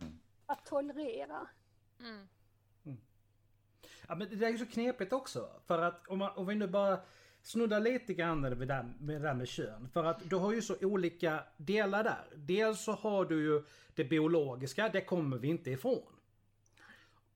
[0.00, 0.20] Mm.
[0.46, 1.48] Att tolerera.
[2.00, 2.28] Mm.
[4.08, 5.50] Ja, men det är ju så knepigt också.
[5.66, 7.00] För att om, man, om vi nu bara
[7.42, 9.88] snuddar lite grann med det, där, med det där med kön.
[9.92, 12.24] För att du har ju så olika delar där.
[12.34, 13.62] Dels så har du ju
[13.94, 16.02] det biologiska, det kommer vi inte ifrån.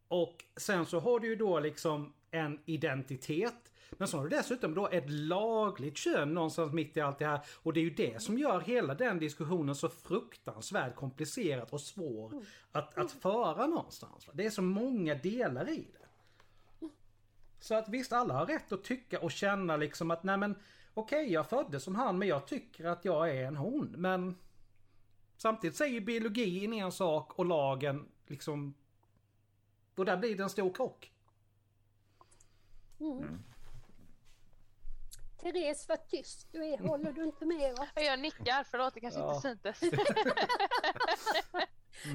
[0.08, 3.72] Och sen så har du ju då liksom en identitet.
[3.90, 7.40] Men så har du dessutom då ett lagligt kön någonstans mitt i allt det här.
[7.62, 12.42] Och det är ju det som gör hela den diskussionen så fruktansvärt komplicerad och svår
[12.72, 14.28] att, att föra någonstans.
[14.32, 16.03] Det är så många delar i det.
[17.64, 20.58] Så att visst, alla har rätt att tycka och känna liksom att nej men
[20.94, 23.94] okej, jag föddes som han men jag tycker att jag är en hon.
[23.98, 24.38] Men
[25.36, 28.74] samtidigt säger biologin en sak och lagen liksom...
[29.96, 31.12] Och där blir det en stor krock.
[33.00, 33.42] Mm.
[35.40, 36.78] Therese, vad tyst du är.
[36.78, 37.88] Håller du inte med oss?
[37.94, 39.36] Jag nickar, förlåt det kanske Ja.
[39.36, 39.80] inte syntes.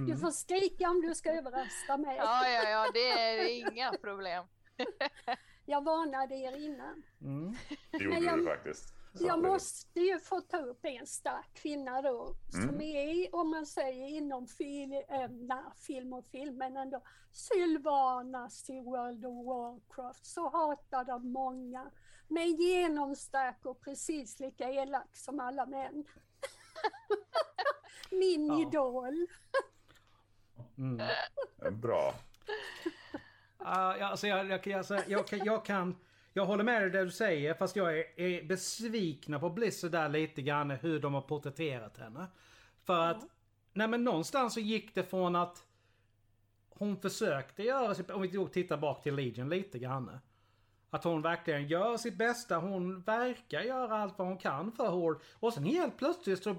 [0.08, 2.18] Du får skrika om du ska överrösta mig.
[2.18, 4.46] Ja, ja, ja, det är inga problem.
[5.66, 7.04] Jag varnade er innan.
[7.22, 7.56] Mm.
[7.92, 8.94] Det gjorde Men jag- du faktiskt.
[9.14, 12.82] Så Jag måste ju få ta upp en stark kvinna då, som Mm.
[12.82, 18.80] är, om man säger inom fil, äh, na, film och film, men ändå Sylvanas i
[18.82, 21.92] World of Warcraft, så hatad av många,
[22.28, 26.06] men genomstark och precis lika elak som alla män.
[28.12, 28.62] Min Ja.
[28.62, 29.28] idol.
[30.78, 31.08] Mm.
[31.82, 32.14] Bra.
[33.60, 35.96] Ah, ja, alltså jag, jag, jag, jag, jag, kan- jag kan...
[36.34, 40.10] Jag håller med dig det du säger fast jag är, är besvikna på Blizzard där
[40.10, 42.28] lite grann hur de har porträtterat henne.
[42.84, 43.26] För att...
[43.74, 45.64] Nej men någonstans så gick det från att
[46.70, 48.10] hon försökte göra sitt...
[48.10, 50.20] Om vi då tittar bak till Legion lite grann.
[50.90, 52.58] Att hon verkligen gör sitt bästa.
[52.58, 55.22] Hon verkar göra allt vad hon kan för Hård.
[55.34, 56.56] Och sen helt plötsligt så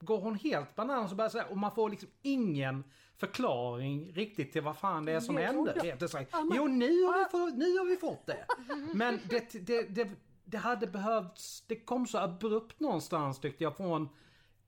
[0.00, 2.84] går hon helt bananas och börjar säga, och man får liksom ingen
[3.18, 5.96] förklaring riktigt till vad fan det är som händer.
[6.32, 8.46] Ja, men- Jo, nu har, vi fått, nu har vi fått det.
[8.94, 10.08] Men det, det, det,
[10.44, 14.08] det hade behövts, det kom så abrupt någonstans tyckte jag från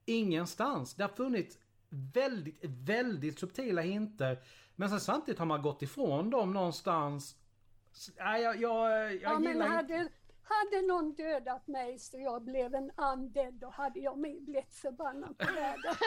[0.04, 0.94] ingenstans.
[0.94, 1.58] Det har funnits
[2.14, 4.38] väldigt, väldigt subtila hinter.
[4.76, 7.36] Men sen samtidigt har man gått ifrån dem någonstans.
[8.18, 9.94] Nej, jag, jag, jag Ja, men gillar inte...
[9.94, 10.08] hade,
[10.42, 15.52] hade någon dödat mig så jag blev en undead, då hade jag blivit förbannad på
[15.54, 15.94] världen.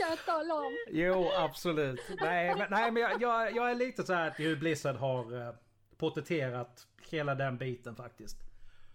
[0.00, 0.76] kan jag tala om.
[0.88, 2.00] Jo, absolut.
[2.20, 5.46] Nej, men, nej, men jag, jag, jag är lite så här till hur Blizzard har
[5.48, 5.54] eh,
[5.96, 8.36] porträtterat hela den biten faktiskt.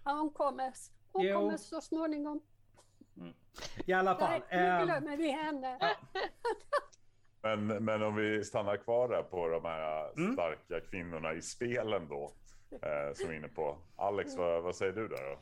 [0.05, 0.73] Ja, hon kommer,
[1.11, 1.39] hon Jo.
[1.39, 2.41] kommer så småningom.
[3.85, 4.29] I alla fall.
[4.29, 5.79] Nej, nu ehm, glömmer vi henne.
[7.41, 10.33] Men, men om vi stannar kvar där på de här Mm.
[10.33, 12.31] starka kvinnorna i spelen då.
[12.71, 13.77] Eh, som vi är inne på.
[13.95, 15.39] Alex, vad, vad säger du där då?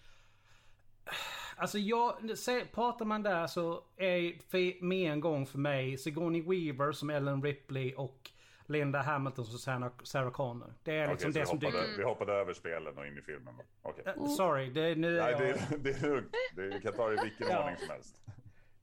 [1.58, 6.92] Alltså jag, se, pratar man där så är med en gång för mig Sigourney Weaver
[6.92, 8.30] som Ellen Ripley och
[8.66, 10.74] Linda Hamilton som Sarah, Sarah Connor.
[10.84, 13.22] Det är liksom Okej, det som hoppade, dyker vi hoppade över spelen och in i
[13.22, 13.54] filmen.
[13.58, 13.90] då.
[13.90, 14.04] Okej.
[14.08, 15.40] Eh, Sorry, det, nu är Nej, jag...
[15.42, 16.34] det, är- det är lugnt.
[16.56, 17.60] Det, vi kan ta det i vilken Ja.
[17.64, 18.22] ordning som helst.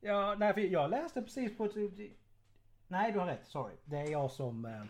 [0.01, 1.69] Ja, nej, för jag läste precis på...
[2.89, 3.47] Nej, du har rätt.
[3.47, 3.75] Sorry.
[3.85, 4.65] Det är jag som...
[4.65, 4.83] Eh,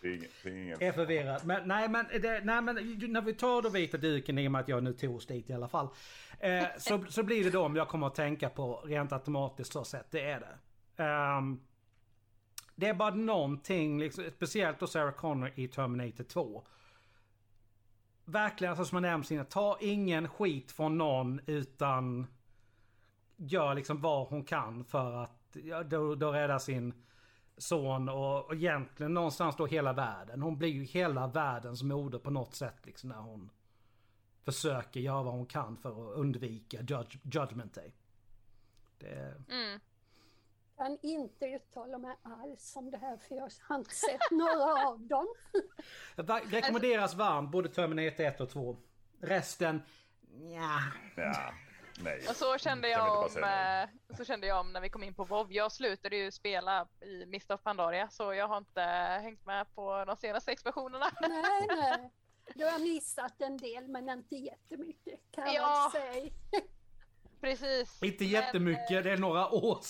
[0.00, 0.82] det är, ingen, det är ingen...
[0.82, 1.46] är.
[1.46, 2.74] Men nej men, det, nej, men
[3.08, 5.50] när vi tar då vita duken i och med att jag nu tog oss dit
[5.50, 5.88] i alla fall.
[6.40, 10.10] Eh, så, så blir det de jag kommer att tänka på rent automatiskt så sett.
[10.10, 10.58] Det är det.
[11.04, 11.60] Um,
[12.74, 16.64] det är bara någonting, liksom, speciellt då Sarah Connor i Terminator 2.
[18.24, 22.26] Verkligen, alltså, som jag nämnt innan, ta ingen skit från någon utan
[23.36, 26.94] gör liksom vad hon kan för att ja, då, då rädda sin
[27.58, 30.42] son och, och egentligen någonstans då hela världen.
[30.42, 33.50] Hon blir ju hela världens moder på något sätt liksom när hon
[34.44, 37.92] försöker göra vad hon kan för att undvika judge, Judgment Day.
[38.98, 39.80] Det, Mm.
[40.76, 45.00] kan inte uttala mig alls om det här för jag har inte sett några av
[45.00, 45.26] dem.
[46.16, 48.76] det rekommenderas varmt både Terminator 1 och 2.
[49.20, 49.82] Resten,
[50.54, 50.80] ja.
[51.16, 51.52] Ja,
[52.00, 52.26] nej.
[52.28, 55.24] Och så kände jag om, eh, så kände jag om när vi kom in på
[55.24, 55.52] WoW.
[55.52, 58.80] Jag slutade ju spela i Mist of Pandaria så jag har inte
[59.22, 61.10] hängt med på de senaste expansionerna.
[61.20, 62.10] Nej, nej.
[62.54, 65.90] Du har missat en del men inte jättemycket kan jag Ja.
[65.92, 66.30] väl säga.
[67.40, 68.02] Precis.
[68.02, 69.82] Inte Men, jättemycket, det är några eh, Okej.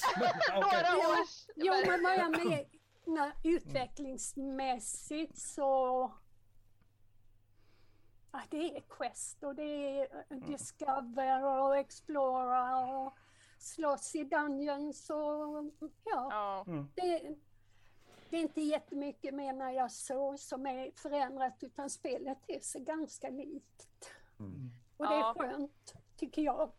[0.54, 1.46] Några års.
[1.56, 2.64] Jo men vad jag, men,
[3.04, 6.12] nej, utvecklingsmässigt så...
[8.36, 9.62] Ja, det är Quest och det
[10.00, 13.16] är eh, Discover och Explora och
[13.58, 16.28] slåss i Dungeons och ja.
[16.30, 16.64] Ja.
[16.66, 16.88] Mm.
[16.94, 17.36] Det,
[18.30, 23.28] det är inte jättemycket menar jag så som är förändrat utan spelet är sig ganska
[23.30, 24.10] likt.
[24.38, 24.70] Mm.
[24.96, 25.34] Och det är Ja.
[25.38, 26.72] skönt, tycker jag.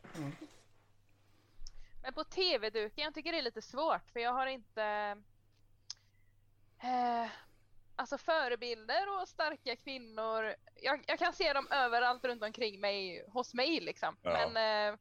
[2.02, 4.84] Men på tv-duken, jag tycker det är lite svårt för jag har inte
[6.80, 7.30] eh,
[8.00, 10.56] Alltså förebilder och starka kvinnor.
[10.76, 14.18] Jag, jag kan se dem överallt runt omkring mig, hos mig liksom.
[14.22, 14.32] Ja.
[14.32, 14.48] Men
[14.94, 15.00] eh,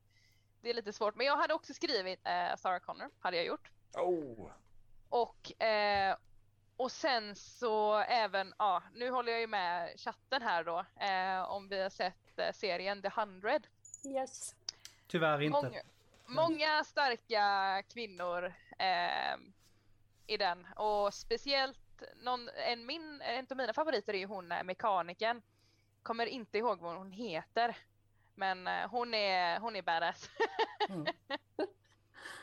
[0.61, 1.14] det är lite svårt.
[1.14, 3.70] Men jag hade också skrivit eh, Sarah Connor, hade jag gjort.
[3.94, 4.50] Oh.
[5.09, 6.16] Och, eh,
[6.76, 11.68] och sen så även, ja nu håller jag ju med chatten här då, eh, om
[11.68, 13.61] vi har sett eh, serien The 100.
[14.04, 14.54] Yes.
[15.06, 15.62] Tyvärr inte.
[15.62, 15.82] Många,
[16.26, 19.37] många starka kvinnor eh,
[20.26, 21.86] i den och speciellt
[22.22, 25.42] någon, en, min, en av mina favoriter är ju hon eh, mekanikern.
[26.02, 27.76] Kommer inte ihåg vad hon heter.
[28.35, 30.30] Men eh, hon är, hon är badass.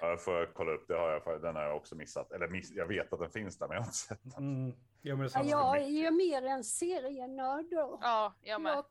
[0.02, 2.32] Ja, jag får kolla upp, det har jag, för den har jag också missat.
[2.32, 4.44] Eller miss, jag vet att den finns där, men jag har inte sett den.
[4.66, 4.76] Mm.
[5.02, 8.00] Jo, men det är Ja, jag är ju mer en serienörd då.
[8.02, 8.74] ja, jag med.
[8.74, 8.86] Jag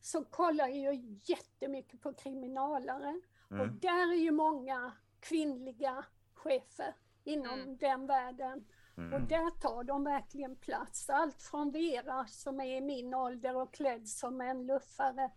[0.00, 3.20] så kollar jag ju jättemycket på kriminalare.
[3.48, 3.78] Och Mm.
[3.78, 6.04] där är ju många kvinnliga
[6.34, 7.76] chefer inom Mm.
[7.76, 8.64] den världen.
[8.98, 9.28] Och Mm.
[9.28, 11.10] där tar de verkligen plats.
[11.10, 15.30] Allt från Vera som är i min ålder och klädd som en luffare.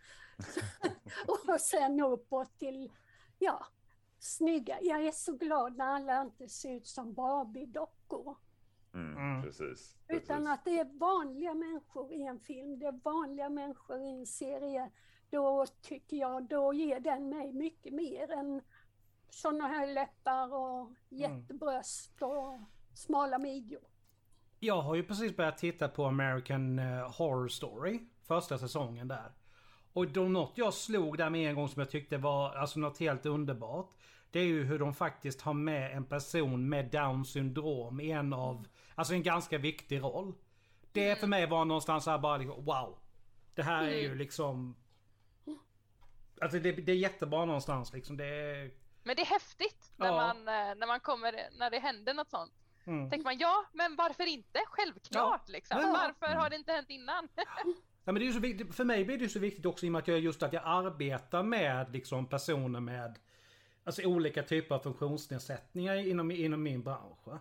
[1.27, 2.91] och sen uppåt till,
[3.39, 3.65] ja,
[4.19, 4.77] snygga.
[4.81, 8.37] Jag är så glad när alla inte ser ut som Barbie-dockor.
[8.93, 9.17] Mm.
[9.17, 9.43] Mm.
[9.43, 9.97] Precis.
[10.07, 10.49] Utan precis.
[10.51, 14.91] att det är vanliga människor i en film, det är vanliga människor i en serie.
[15.29, 18.61] Då tycker jag, då ger den mig mycket mer än
[19.29, 22.59] sådana här läppar och jättebröst och
[22.93, 23.81] smala midjor.
[24.59, 27.99] Jag har ju precis börjat titta på American eh, Horror Story.
[28.27, 29.31] Första säsongen där.
[29.93, 32.97] Och då något jag slog där med en gång som jag tyckte var alltså något
[32.99, 33.89] helt underbart.
[34.31, 38.33] Det är ju hur de faktiskt har med en person med down syndrom i en
[38.33, 40.33] av, alltså en ganska viktig roll.
[40.91, 42.97] Det för mig var någonstans här bara liksom, wow.
[43.55, 44.75] Det här är ju liksom...
[46.41, 48.17] Alltså det, det är jättebra någonstans liksom.
[48.17, 48.71] Det är...
[49.03, 50.13] Men det är häftigt när, Ja.
[50.15, 52.53] man, eh, när man kommer, när det händer något sånt.
[52.85, 53.09] Mm.
[53.09, 54.59] Tänker man ja, men varför inte?
[54.67, 55.79] Självklart liksom.
[55.81, 56.13] Ja.
[56.19, 57.27] Varför har det inte hänt innan?
[58.03, 59.91] Ja, men det är så viktigt, för mig blir det så viktigt också i och
[59.91, 63.19] med att jag just att jag arbetar med liksom personer med
[63.83, 67.27] alltså olika typer av funktionsnedsättningar inom, inom min bransch.
[67.27, 67.39] va.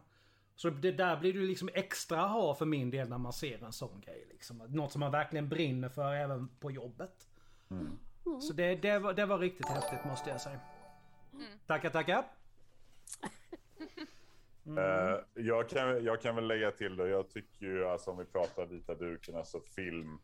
[0.57, 3.72] Så det där blir det liksom extra ha för min del när man ser en
[3.72, 4.26] sån grej.
[4.31, 4.59] Liksom.
[4.59, 7.29] Något som man verkligen brinner för även på jobbet.
[8.40, 10.61] Så det, det, var, det var riktigt häftigt måste jag säga.
[11.66, 12.24] Tackar, tackar.
[14.66, 14.79] Mm.
[14.79, 18.25] Eh, jag, kan, jag kan väl lägga till då, jag tycker ju alltså om vi
[18.25, 20.18] pratar vita duken, alltså film,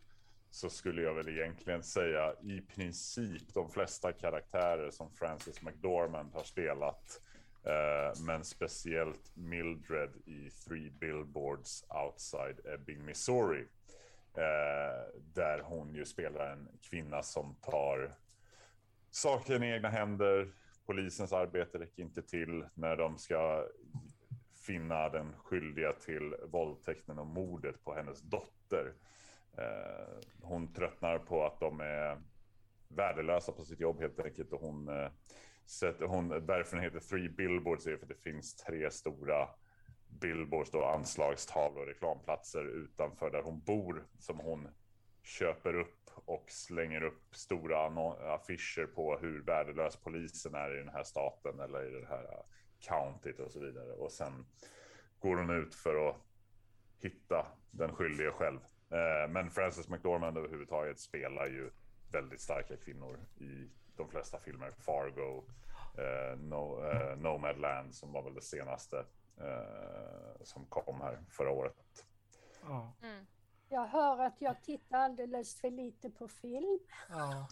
[0.51, 6.43] så skulle jag väl egentligen säga i princip de flesta karaktärer som Frances McDormand har
[6.43, 7.21] spelat.
[7.67, 13.61] Uh, men speciellt Mildred i Three Billboards Outside Ebbing, Missouri.
[14.39, 18.15] Uh, där hon ju spelar en kvinna som tar
[19.11, 20.53] saken i egna händer.
[20.87, 23.67] Polisens arbete räcker inte till när de ska
[24.67, 28.95] finna den skyldiga till våldtäkten och mordet på hennes dotter.
[29.59, 32.23] Eh, hon tröttnar på att de är
[32.89, 35.11] värdelösa på sitt jobb helt enkelt och hon eh,
[35.67, 39.49] sätter, hon, därför den heter Three Billboards är för att det finns tre stora
[40.09, 44.69] billboards då, anslagstavlor och reklamplatser utanför där hon bor som hon
[45.23, 47.79] köper upp och slänger upp stora
[48.35, 52.43] affischer på hur värdelös polisen är i den här staten eller i det här
[52.81, 53.93] countyt och så vidare.
[53.93, 54.47] Och sen
[55.19, 56.17] går hon ut för att
[56.99, 58.61] hitta den skyldige själv.
[58.91, 61.71] Eh, Men Frances McDormand överhuvudtaget spelar ju
[62.13, 64.71] väldigt starka kvinnor i de flesta filmer.
[64.71, 65.45] Fargo,
[65.99, 68.99] eh, no, eh, Nomadland som var väl det senaste
[69.41, 72.07] eh, som kom här förra året.
[73.03, 73.27] Mm.
[73.69, 76.79] Jag hör att jag tittar alldeles för lite på film.
[77.09, 77.49] Ja.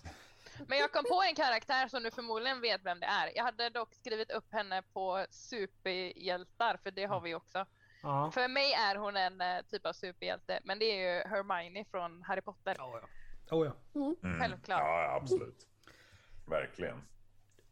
[0.67, 3.33] Men jag kom på en karaktär som du förmodligen vet vem det är.
[3.37, 7.67] Jag hade dock skrivit upp henne på superhjältar, för det har vi också.
[8.03, 8.31] Ja.
[8.31, 12.23] För mig är hon en eh, typ av superhjälte, men det är ju Hermione från
[12.23, 12.77] Harry Potter.
[12.79, 13.57] Oh, ja.
[13.57, 13.73] Oh, ja.
[14.25, 14.41] Mm.
[14.41, 14.81] Självklart.
[14.81, 15.67] Ja, absolut.
[16.47, 17.03] Verkligen.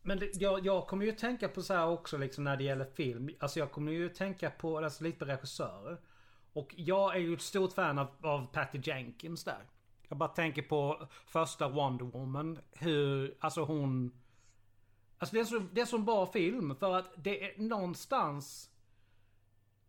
[0.02, 2.84] Men det, jag, jag kommer ju tänka på så här också liksom när det gäller
[2.84, 3.30] film.
[3.40, 6.00] Alltså jag kommer ju tänka på, alltså lite på regissörer.
[6.52, 9.66] Och jag är ju ett stort fan av, av Patty Jenkins där.
[10.12, 12.58] Jag bara tänker på första Wonder Woman.
[12.72, 14.20] Hur, alltså hon...
[15.18, 18.70] Alltså det är så, det är en bra film för att det är någonstans...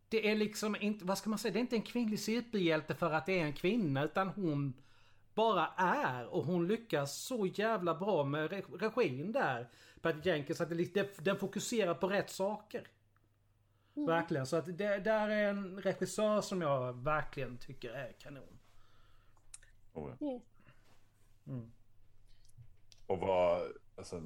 [0.10, 3.12] det är liksom inte, vad ska man säga, det är inte en kvinnlig superhjälte för
[3.12, 4.74] att det är en kvinna utan hon
[5.34, 9.70] bara är och hon lyckas så jävla bra med re- regin där.
[10.02, 12.88] Pat Jenkins, att det, den fokuserar på rätt saker.
[13.94, 18.53] Verkligen, så att det där är en regissör som jag verkligen tycker är kanon.
[19.94, 20.40] Oh, ja.
[21.48, 21.72] Mm.
[23.08, 24.22] Och vad, alltså,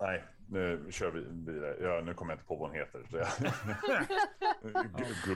[0.00, 1.20] nej, nu kör vi
[1.52, 1.76] vidare.
[1.80, 3.06] Ja, nu kommer jag inte på vad hon heter.
[3.10, 3.28] Så jag...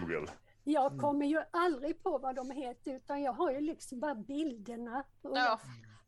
[0.00, 0.26] Google.
[0.64, 5.04] Jag kommer ju aldrig på vad de heter utan jag har ju liksom bara bilderna.
[5.22, 5.44] Och Ja.
[5.44, 5.60] jag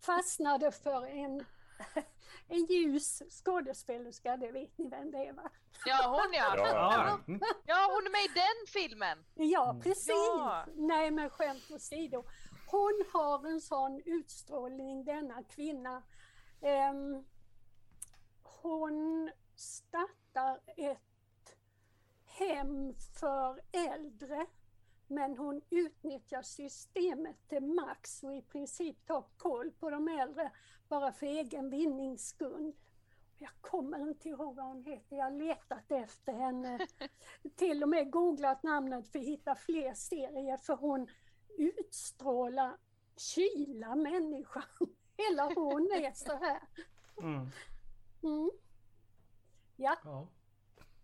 [0.05, 1.45] fastnade för en,
[2.49, 5.51] en ljus skådespelerska, det vet ni vem det är va?
[5.87, 6.55] Ja, hon ja.
[6.57, 7.41] Ja, Ja, mm.
[7.67, 9.25] Ja, hon är med i den filmen.
[9.35, 10.09] Ja, precis.
[10.09, 10.65] Ja.
[10.75, 12.25] Nej, men skämt åsido.
[12.67, 16.03] Hon har en sån utstrålning, denna kvinna.
[16.61, 17.25] Ehm,
[18.43, 21.57] hon startar ett
[22.25, 24.47] hem för äldre,
[25.07, 30.51] men hon utnyttjar systemet till max och i princip tar koll på de äldre
[30.89, 32.73] bara för egen vinnings skull.
[33.39, 35.17] Jag kommer inte ihåg vad hon heter.
[35.17, 36.87] Jag har letat efter henne.
[37.57, 41.09] Till och med googlat namnet för att hitta fler serier för hon
[41.59, 42.77] utstrålar
[43.17, 44.63] kyla människan.
[45.17, 46.61] Hela hon är så här.
[47.23, 47.51] Mm.
[48.23, 48.51] Mm.
[49.77, 50.29] Ja, Ja.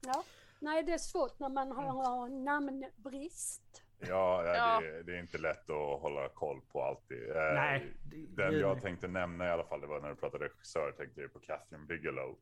[0.00, 0.24] ja.
[0.60, 3.82] Nej, det är svårt när man har namnbrist.
[3.98, 4.80] Ja, ja, Ja.
[4.80, 7.30] Det, det är inte lätt att hålla koll på alltid.
[7.30, 7.92] Eh, Nej.
[8.28, 11.32] Den jag tänkte nämna i alla fall, det var när du pratade regissör, tänkte jag
[11.32, 12.38] på Catherine Bigelow.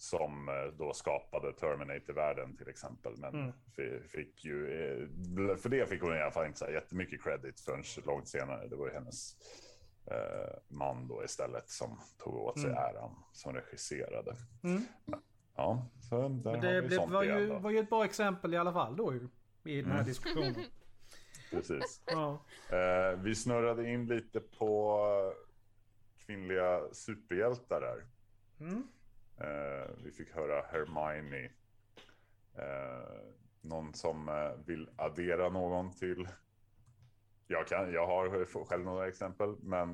[0.00, 3.12] Som eh, då skapade Terminator-världen till exempel.
[3.16, 3.52] Men Mm.
[3.76, 4.66] fi- fick ju,
[5.50, 8.68] eh, för det fick hon i alla fall inte så jättemycket credit förrän långt senare.
[8.68, 9.36] Det var ju hennes
[10.06, 12.82] eh, man då istället som tog åt sig Mm.
[12.82, 14.36] äran som regisserade.
[14.64, 14.82] Mm.
[15.56, 17.90] Ja, så där Men har det vi blev, sånt var, igen ju, var ju ett
[17.90, 19.28] bra exempel i alla fall då ju.
[19.64, 20.06] I den här Mm.
[20.06, 20.54] diskussionen.
[21.50, 22.02] Precis.
[22.06, 22.44] Ja.
[22.70, 25.06] Eh, vi snurrade in lite på
[26.26, 28.04] kvinnliga superhjältar där.
[29.40, 31.50] Eh, vi fick höra Hermione.
[32.58, 36.28] Eh, någon som eh, vill addera någon till?
[37.46, 39.92] Jag, kan, jag har själv några exempel, men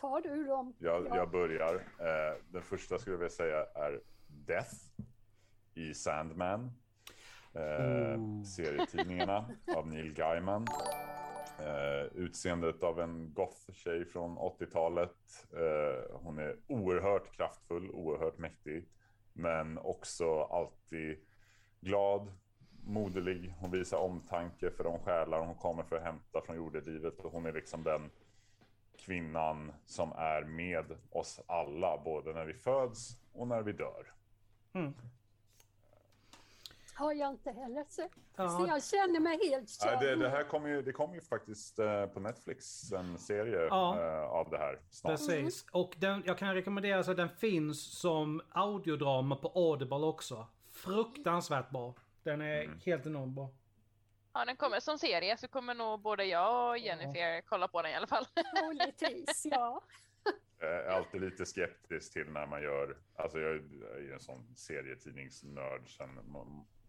[0.00, 0.74] Tar du dem?
[0.78, 1.16] jag, Ja.
[1.16, 1.74] jag börjar.
[1.74, 4.74] Eh, den första skulle jag vilja säga är Death
[5.74, 6.70] i Sandman.
[7.54, 10.66] Eh, serietidningarna av Neil Gaiman.
[11.66, 15.46] Eh, utseendet av en goth-tjej från 80-talet.
[15.52, 18.88] Eh, hon är oerhört kraftfull, oerhört mäktig.
[19.32, 21.18] Men också alltid
[21.80, 22.32] glad,
[22.84, 23.54] moderlig.
[23.58, 27.20] Hon visar omtanke för de själar hon kommer för att hämta från jordelivet.
[27.20, 28.10] Och hon är liksom den
[28.98, 34.12] kvinnan som är med oss alla, både när vi föds och när vi dör.
[34.72, 34.94] Mm.
[36.94, 38.10] Har jag inte heller sett.
[38.36, 38.48] Ja.
[38.48, 40.00] Så jag känner mig helt körd.
[40.00, 44.00] det, det här kommer ju, det kommer ju faktiskt eh, på Netflix, en serie Ja.
[44.00, 45.12] eh, av det här snart.
[45.12, 45.66] Precis.
[45.72, 50.46] Och den, jag kan rekommendera så att den finns som audiodrama på Audible också.
[50.70, 51.94] Fruktansvärt bra.
[52.22, 52.78] Den är Mm.
[52.84, 53.50] helt enormt bra.
[54.34, 57.90] Ja, den kommer som serie så kommer nog både jag och Jennifer kolla på den
[57.90, 58.24] i alla fall.
[58.56, 59.82] Troligtvis, ja.
[60.58, 64.54] Jag är alltid lite skeptisk till när man gör, alltså jag är ju en sån
[64.56, 66.08] serietidningsnörd sen,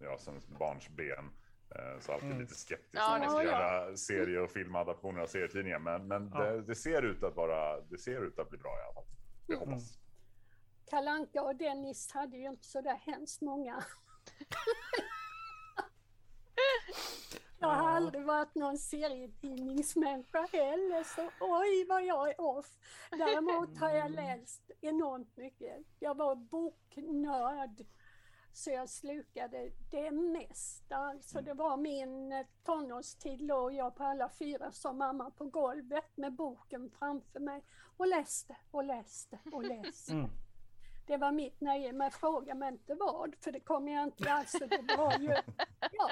[0.03, 1.29] ja, sen barnsben.
[1.75, 2.41] Eh, Så alltid Mm.
[2.41, 5.79] lite skeptisk Ja, när man det ska göra serie och filmadaptioner av serietidningar.
[5.79, 6.43] Men, men Ja.
[6.43, 9.05] det, det ser ut att vara, det ser ut att bli bra i alla fall.
[9.47, 9.69] Jag Mm.
[9.69, 9.99] hoppas.
[10.89, 13.83] Kalanka och Dennis hade ju inte så där hemskt många.
[17.59, 17.95] Jag har Ja.
[17.95, 22.77] aldrig varit någon serietidningsmänniska heller, så oj vad jag är off.
[23.11, 25.77] Däremot har jag läst enormt mycket.
[25.99, 27.85] Jag var boknörd,
[28.53, 30.95] så jag slukade det mesta.
[30.95, 36.17] Alltså det var min eh, tonårstid, låg jag på alla fyra som mamma på golvet
[36.17, 37.63] med boken framför mig
[37.97, 40.13] och läste och läste och läste.
[40.13, 40.29] Mm.
[41.07, 44.67] Det var mitt nöje, men fråga mig inte vad, för det kommer jag inte alltså,
[44.67, 45.29] det var ju,
[45.91, 46.09] ja.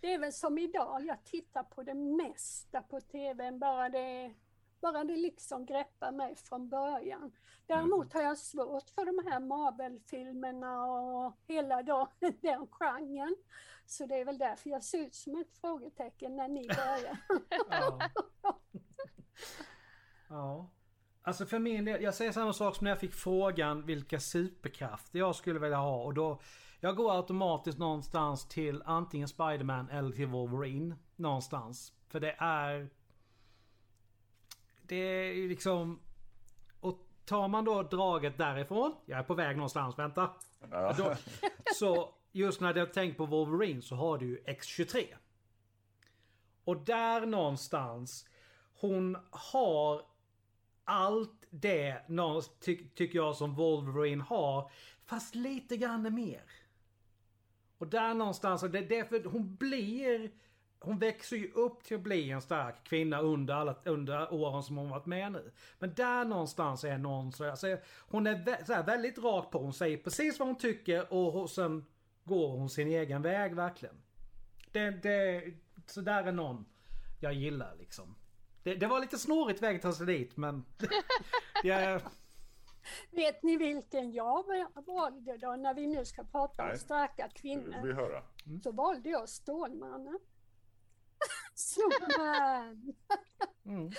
[0.00, 4.34] Det är väl som idag, jag tittar på det mesta på tv, bara det,
[4.80, 7.32] bara det liksom greppar mig från början.
[7.66, 12.08] Däremot har jag svårt för de här Marvel-filmerna och hela då,
[12.40, 13.36] den genren.
[13.86, 17.18] Så det är väl därför jag ser ut som ett frågetecken när ni börjar.
[17.70, 17.98] Ja.
[20.28, 20.70] ja.
[21.22, 25.18] Alltså för min del, jag säger samma sak som när jag fick frågan vilka superkrafter
[25.18, 26.40] jag skulle vilja ha och då
[26.80, 30.96] Jag går automatiskt någonstans till antingen Spiderman eller till Wolverine.
[31.16, 31.92] Någonstans.
[32.08, 32.90] För det är...
[34.90, 36.00] Det är ju liksom...
[36.80, 38.94] Och tar man då draget därifrån.
[39.06, 40.30] Jag är på väg någonstans, vänta.
[40.70, 40.94] Ja.
[40.98, 41.14] Då,
[41.74, 45.06] så just när jag tänker på Wolverine så har du ju X23.
[46.64, 48.28] Och där någonstans,
[48.74, 50.02] hon har
[50.84, 52.02] allt det
[52.60, 54.70] ty, tycker jag som Wolverine har.
[55.06, 56.44] Fast lite grann mer.
[57.78, 60.30] Och där någonstans, och det är därför hon blir...
[60.82, 64.76] Hon växer ju upp till att bli en stark kvinna under, alla, under åren som
[64.76, 65.52] hon varit med nu.
[65.78, 67.76] Men där någonstans är någon så, alltså,
[68.08, 69.58] Hon är vä- så här, väldigt rak på.
[69.58, 71.86] Hon säger precis vad hon tycker och hon- sen
[72.24, 73.94] går hon sin egen väg verkligen.
[74.72, 75.44] Det, det,
[75.86, 76.64] så där är någon
[77.20, 78.16] jag gillar liksom.
[78.62, 80.64] Det, det var lite snårigt väg att ta sig dit men...
[81.64, 82.00] jag,
[83.10, 84.44] Vet ni vilken jag
[84.86, 86.78] valde då när vi nu ska prata om Nej.
[86.78, 87.92] starka Det vill vi kvinnor?
[87.92, 88.22] höra.
[88.62, 90.18] Så valde jag Stålmannen.
[91.54, 92.94] Superman!
[93.64, 93.90] mm,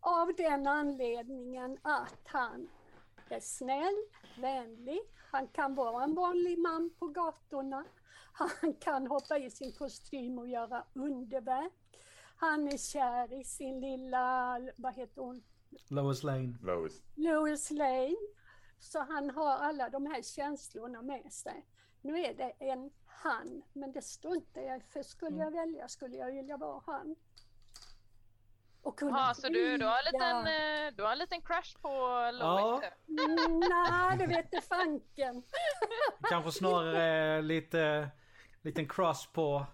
[0.00, 2.68] Av den anledningen att han
[3.28, 3.96] är snäll,
[4.40, 5.00] vänlig,
[5.30, 7.84] han kan vara en vanlig man på gatorna.
[8.32, 11.72] Han kan hoppa i sin kostym och göra underverk.
[12.36, 15.42] Han är kär i sin lilla, vad heter hon,
[15.88, 16.58] Lois Lane.
[16.62, 17.02] Lois.
[17.14, 18.16] Lois Lane.
[18.80, 21.66] Så han har alla de här känslorna med sig.
[22.02, 22.90] Nu är det en
[23.22, 27.16] han, men det struntar jag för skulle jag välja skulle jag vilja vara han.
[28.82, 31.78] Och kunna Ja, så du, du, har en liten, eh, du har en liten crush
[31.82, 32.30] på Ja.
[32.30, 32.84] Lois?
[33.08, 35.42] Mm, Nej, det vet du fanken.
[36.30, 38.10] Kanske snarare lite...
[38.62, 39.66] Liten cross på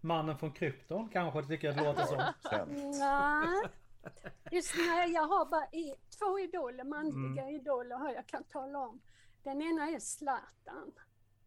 [0.00, 2.16] mannen från Krypton kanske tycker jag det låter som.
[2.98, 3.70] Nej.
[4.50, 9.00] Just nej, jag har bara i, två idoler, manliga idoler har jag kan tala om.
[9.42, 10.92] Den ena är Zlatan.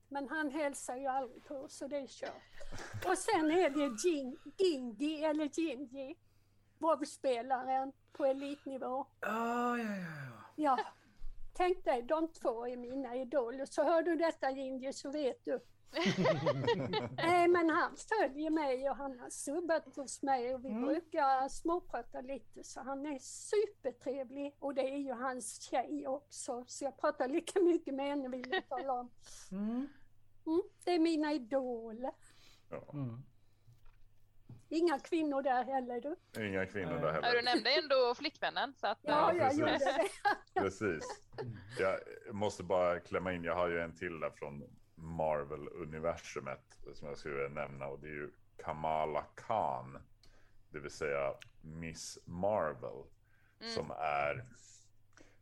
[0.10, 3.05] Men han hälsar ju aldrig på så det är kört.
[3.05, 6.16] Och sen är det Gin, Gingy eller Gingy.
[6.78, 9.05] Bobbspelaren på elitnivå.
[9.20, 10.43] Ja, ja, ja, ja.
[10.55, 10.80] Ja,
[11.53, 13.66] tänk dig de två är mina idoler.
[13.66, 15.60] Så hör du detta Gingy så vet du.
[17.18, 22.22] Nej men han följer mig och han har subbat hos mig och vi brukar småprata
[22.22, 27.28] lite så han är supertrevlig och det är ju hans tjej också så jag pratar
[27.28, 29.12] lika mycket med henne vill jag tala om.
[29.52, 29.88] Mm.
[30.46, 32.14] Mm, det är mina idoler.
[32.70, 32.90] Ja.
[32.94, 33.24] Mm.
[34.70, 36.44] Inga kvinnor där heller du.
[36.46, 37.02] Inga kvinnor Nej.
[37.02, 37.44] där Ja, du heller.
[37.44, 38.74] nämnde ändå flickvännen.
[38.78, 40.08] Så att, Ja, eh, jag gjorde det.
[40.62, 41.04] Precis.
[41.80, 42.00] Jag
[42.36, 44.64] måste bara klämma in, jag har ju en till där från
[44.98, 49.98] Marvel-universumet som jag skulle vilja nämna och det är ju Kamala Khan.
[50.70, 53.04] Det vill säga Miss Marvel.
[53.60, 54.45] Som är,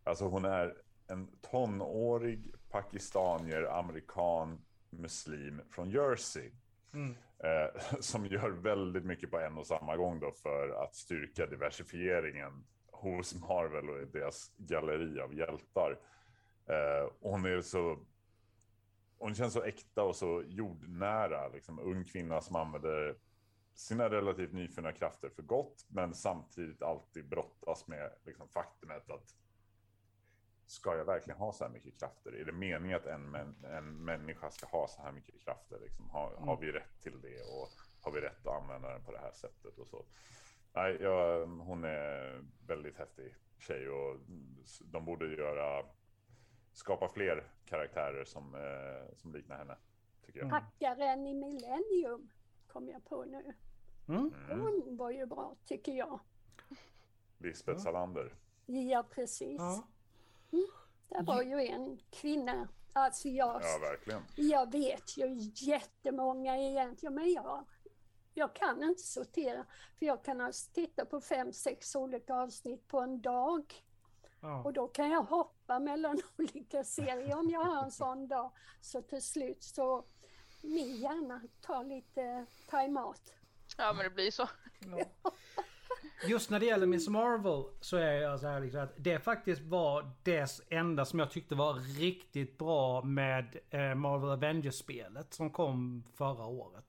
[0.04, 0.76] alltså hon är
[1.08, 6.52] en tonårig pakistanier, amerikan, muslim från Jersey.
[6.94, 7.16] Mm.
[7.40, 12.66] Eh, som gör väldigt mycket på en och samma gång då för att styrka diversifieringen
[12.92, 16.00] hos Marvel och deras galleri av hjältar.
[16.66, 18.00] Eh, hon är så
[19.18, 23.16] hon känns så äkta och så jordnära, liksom ung kvinna som använder
[23.74, 29.36] sina relativt nyfunna krafter för gott, men samtidigt alltid brottas med liksom, faktumet att
[30.66, 32.32] ska jag verkligen ha så här mycket krafter?
[32.32, 35.80] Är det meningen att en, en människa ska ha så här mycket krafter?
[35.80, 37.70] Liksom, har, har vi rätt till det och
[38.02, 40.06] har vi rätt att använda den på det här sättet och så?
[40.74, 44.20] Nej, jag, hon är väldigt häftig tjej och
[44.86, 45.86] de borde göra
[46.76, 49.78] skapa fler karaktärer som, eh, som liknar henne.
[50.26, 50.48] Tycker jag.
[50.48, 52.30] Hackaren i Millennium
[52.68, 53.54] kom jag på nu.
[54.08, 54.34] Mm.
[54.50, 54.62] Mm.
[54.62, 56.20] Hon var ju bra tycker jag.
[57.38, 58.36] Lisbeth Salander.
[58.66, 59.58] Ja precis.
[59.60, 59.88] Ja.
[61.10, 62.68] Det var ju en kvinna.
[62.94, 64.22] Alltså jag, Ja, verkligen.
[64.36, 65.38] jag vet ju
[65.72, 67.66] jättemånga egentligen men jag,
[68.34, 69.66] jag kan inte sortera.
[70.00, 73.74] För jag kan alltså titta på fem, sex olika avsnitt på en dag.
[74.48, 74.62] Ja.
[74.64, 78.52] Och då kan jag hoppa mellan olika serier om jag har en sån dag.
[78.82, 80.04] Så till slut så
[80.62, 83.34] min hjärna tar lite time-out.
[83.78, 84.50] ja, men det blir så.
[86.28, 89.62] Just när det gäller Miss Marvel så är jag så här liksom att det faktiskt
[89.62, 96.04] var det enda som jag tyckte var riktigt bra med eh, Marvel Avengers-spelet som kom
[96.14, 96.86] förra året.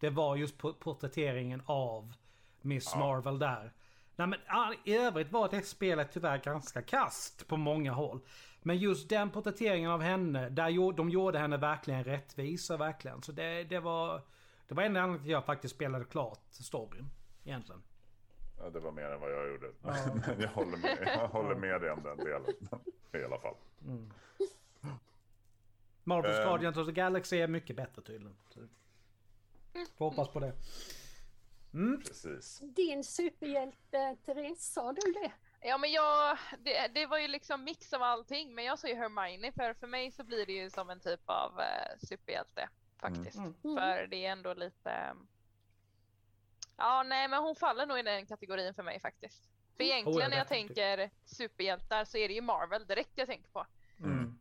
[0.00, 2.12] Det var just po- porträtteringen av
[2.60, 3.72] Miss Marvel där.
[4.16, 4.38] Nej, men,
[4.84, 8.20] I övrigt var det spelet tyvärr ganska kast på många håll.
[8.62, 13.22] Men just den porträtteringen av henne, där de gjorde henne verkligen rättvisa verkligen.
[13.22, 14.22] Så det, det var...
[14.68, 17.10] Det var en anledning till att jag faktiskt spelade klart storyn.
[17.44, 17.82] Egentligen.
[18.58, 19.70] Ja, det var mer än vad jag gjorde.
[19.80, 22.54] Men jag håller med, jag håller med dig om den delen.
[23.12, 23.54] I alla fall.
[26.04, 26.44] Marvel's Ehm.
[26.48, 28.36] Guardians of the Galaxy är mycket bättre tydligen.
[29.96, 30.52] Får hoppas på det.
[32.04, 32.58] Precis.
[32.58, 35.32] Din superhjälte Therese, sa du det?
[35.60, 38.94] Ja men jag, det, det var ju liksom mix av allting men jag sa ju
[38.94, 42.68] Hermione för för mig så blir det ju som en typ av eh, superhjälte
[43.00, 43.38] faktiskt.
[43.38, 43.54] Mm.
[43.64, 43.76] Mm.
[43.76, 45.16] För det är ändå lite
[46.76, 49.50] Ja nej men hon faller nog i den kategorin för mig faktiskt.
[49.76, 53.50] För egentligen Oh, när jag tänker superhjältar så är det ju Marvel direkt jag tänker
[53.50, 53.66] på.
[53.98, 54.38] Mm.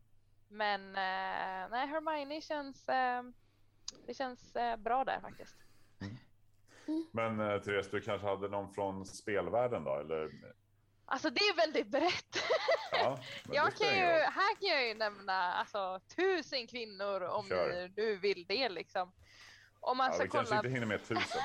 [0.48, 3.24] Men eh, nej Hermione känns eh,
[4.06, 5.56] Det känns eh, bra där faktiskt.
[7.12, 9.96] Men eh, Therese, du kanske hade någon från spelvärlden då?
[9.96, 10.32] Eller?
[11.06, 12.38] Alltså det är väldigt brett.
[12.92, 13.20] Ja,
[13.52, 17.70] Jag kan ju, här kan jag ju nämna alltså, tusen kvinnor om Kör.
[17.70, 19.12] ni, du vill det liksom.
[19.80, 21.42] Om man Ja, ska vi kanske kolla, inte hinner med tusen.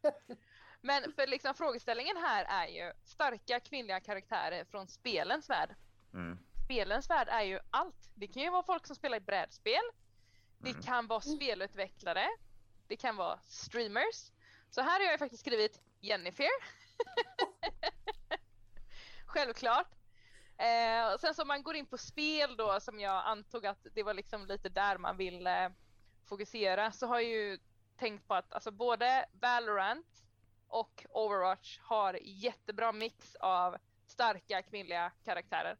[0.80, 5.74] Men för liksom frågeställningen här är ju starka kvinnliga karaktärer från spelens värld.
[6.14, 6.38] Mm.
[6.64, 8.10] Spelens värld är ju allt.
[8.14, 9.82] Det kan ju vara folk som spelar i brädspel.
[10.58, 10.82] Det Mm.
[10.82, 12.26] kan vara spelutvecklare.
[12.88, 14.30] Det kan vara streamers.
[14.70, 16.48] Så här har jag faktiskt skrivit Jennifer.
[19.26, 19.86] Självklart.
[20.58, 23.86] Eh, och sen så om man går in på spel då som jag antog att
[23.94, 25.72] det var liksom lite där man ville
[26.24, 27.58] fokusera så har jag ju
[27.96, 30.06] tänkt på att alltså både Valorant
[30.68, 33.76] och Overwatch har jättebra mix av
[34.06, 35.76] starka kvinnliga karaktärer.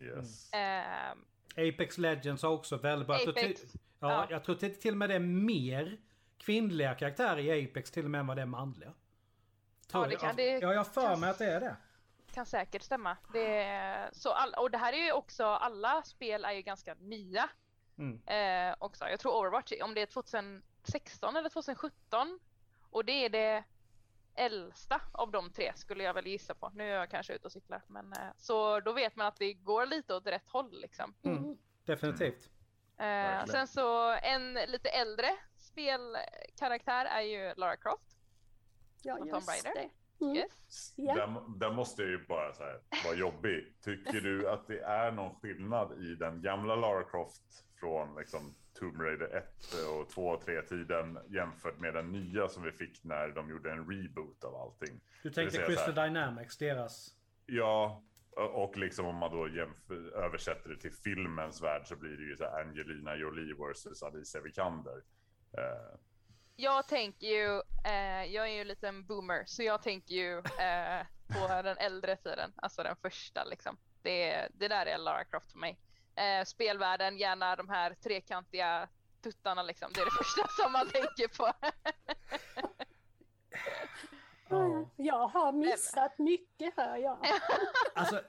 [0.00, 0.52] Yes.
[0.52, 1.10] Eh,
[1.56, 3.16] Apex Legends har också väldigt bra.
[3.16, 3.60] Jag tror Apex.
[3.60, 4.26] till- Ja, Ja.
[4.30, 5.98] jag tror till, till och med det är mer
[6.38, 8.92] kvinnliga karaktärer i Apex till och med än vad det är manliga.
[9.88, 10.20] Tror det jag.
[10.20, 11.76] kan- det ja, jag har för kan- mig att det är det.
[12.34, 13.16] kan säkert stämma.
[13.32, 16.94] Det är, så all, och det här är ju också, alla spel är ju ganska
[16.94, 17.48] nya
[17.98, 18.20] Mm.
[18.26, 19.08] eh, också.
[19.08, 22.38] Jag tror Overwatch, om det är 2016 eller 2017
[22.90, 23.64] och det är det
[24.34, 26.70] äldsta av de tre skulle jag väl gissa på.
[26.74, 29.52] Nu är jag kanske ute och cyklar men eh, så då vet man att det
[29.54, 31.14] går lite åt rätt håll liksom.
[31.22, 31.56] Mm.
[31.84, 32.50] Definitivt.
[32.98, 35.28] Eh, sen så en lite äldre
[35.76, 38.16] spelkaraktär är ju Lara Croft.
[39.02, 39.80] Ja, Och just Raider.
[39.80, 39.90] det.
[40.24, 40.36] Mm.
[40.36, 40.94] Yes.
[40.96, 41.14] Ja.
[41.14, 43.74] Den, den måste ju bara så här, vara jobbig.
[43.84, 49.00] Tycker du att det är någon skillnad i den gamla Lara Croft från liksom Tomb
[49.00, 49.44] Raider 1
[49.90, 53.72] och 2 och 3 tiden jämfört med den nya som vi fick när de gjorde
[53.72, 55.00] en reboot av allting?
[55.22, 55.94] Du tänkte Crystal.
[55.94, 57.14] Dynamics, deras...
[57.46, 58.02] Ja,
[58.36, 62.36] och liksom om man då jämför, översätter det till filmens värld så blir det ju
[62.36, 65.02] så här Angelina Jolie versus Alicia Vikander.
[65.56, 65.98] Eh,
[66.56, 71.06] Jag tänker ju, eh, jag är ju en liten boomer, så jag tänker ju eh,
[71.28, 73.76] på den äldre tiden, alltså den första liksom.
[74.02, 75.78] Det, det där är Lara Croft för mig.
[76.14, 78.88] Eh, spelvärlden, gärna de här trekantiga
[79.22, 81.52] tuttarna liksom, det är det första som man tänker på.
[84.48, 84.90] Ja.
[84.96, 87.18] Jag har missat mycket här, ja.
[87.94, 88.22] Alltså,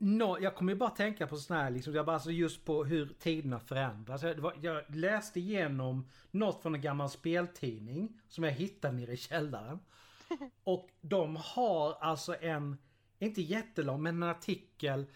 [0.00, 2.84] no, jag kommer ju bara tänka på sån här, liksom, jag bara, alltså just på
[2.84, 4.22] hur tiderna förändras.
[4.22, 9.16] Jag, var, jag läste igenom något från en gammal speltidning som jag hittade nere i
[9.16, 9.78] källaren.
[10.64, 12.76] Och de har alltså en,
[13.18, 15.06] inte jättelång, men en artikel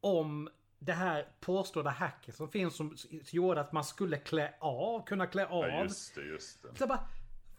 [0.00, 0.48] om
[0.78, 2.96] det här påstådda hacket som finns som
[3.30, 5.68] gjorde att man skulle klä av, kunna klä av.
[5.68, 6.68] ja, just det, just det.
[6.68, 7.08] Så jag bara,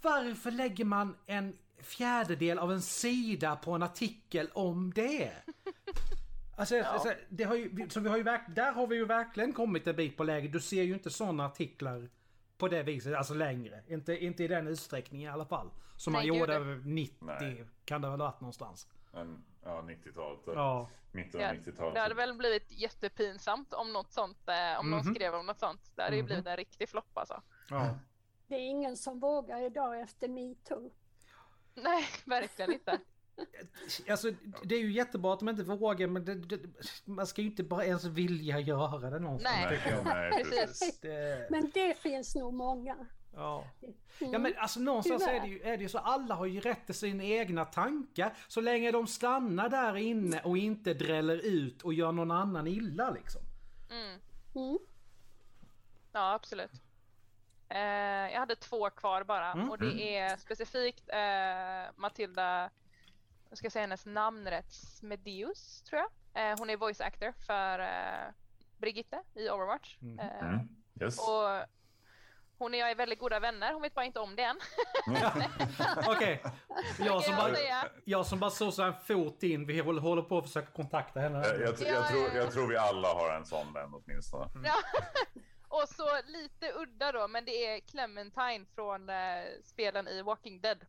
[0.01, 5.31] varför lägger man en fjärdedel av en sida på en artikel om det?
[6.59, 9.53] Alltså, alltså det har ju, så vi har ju verk, där har vi ju verkligen
[9.53, 10.47] kommit en bit på läge.
[10.47, 12.09] Du ser ju inte sådana artiklar
[12.57, 13.83] på det viset, alltså längre.
[13.87, 15.69] Inte, inte i den utsträckningen i alla fall.
[15.97, 17.65] Som man Nej, gjorde det- 90, Nej.
[17.85, 18.87] kan det väl ha varit någonstans.
[19.13, 20.39] En, ja, 90-talet.
[20.45, 20.89] Ja.
[21.11, 21.93] Mitten Ja, av 90-talet.
[21.93, 24.91] Det hade väl blivit jättepinsamt om något sånt, eh, om Mhm.
[25.05, 25.91] någon skrev om något sånt.
[25.95, 26.25] Det hade ju Mhm.
[26.27, 27.41] blivit en riktig flopp alltså.
[27.69, 27.97] ja.
[28.47, 30.91] Det är ingen som vågar idag efter metoo.
[31.73, 32.99] Nej, verkligen inte.
[34.09, 34.31] Alltså
[34.63, 36.59] det är ju jättebra att de inte vågar men det, det,
[37.05, 39.55] man ska ju inte bara ens vilja göra det någonstans.
[39.69, 39.81] Nej.
[39.89, 40.05] jag.
[40.05, 40.59] Nej, Precis.
[40.59, 40.99] precis.
[40.99, 42.95] Det, Men det finns nog många.
[43.35, 43.65] ja.
[44.21, 44.33] Mm.
[44.33, 46.85] Ja men alltså någonstans är det, ju, är det ju så alla har ju rätt
[46.85, 48.33] till sina egna tankar.
[48.47, 53.09] Så länge de stannar där inne och inte dräller ut och gör någon annan illa
[53.09, 53.41] liksom.
[53.91, 54.19] Mm.
[54.55, 54.77] Mm.
[56.11, 56.71] Ja, absolut.
[57.69, 57.79] Eh,
[58.33, 59.69] jag hade två kvar bara Mm.
[59.69, 62.69] och det är specifikt eh, Matilda,
[63.49, 66.09] jag ska säga hennes namn rätt, Smedius tror jag.
[66.51, 68.31] Eh, hon är voice actor för eh,
[68.77, 69.97] Brigitte i Overwatch.
[70.01, 70.19] Mm.
[70.19, 70.69] Eh, Mm.
[71.01, 71.19] Yes.
[71.19, 71.65] och
[72.57, 74.59] hon och jag är väldigt goda vänner, hon vet bara inte om det än.
[76.07, 76.43] Okej.
[76.99, 77.55] Jag, som bara,
[78.05, 79.65] jag som bara såg så en fot in.
[79.65, 81.37] Vi håller, håller på att försöka kontakta henne.
[81.47, 82.37] Jag, jag, Ja, jag, tror, ja, ja.
[82.37, 84.45] jag tror vi alla har en sån vän åtminstone.
[84.63, 84.75] Ja.
[85.67, 89.15] och så lite udda då, men det är Clementine från eh,
[89.63, 90.85] spelen i Walking Dead.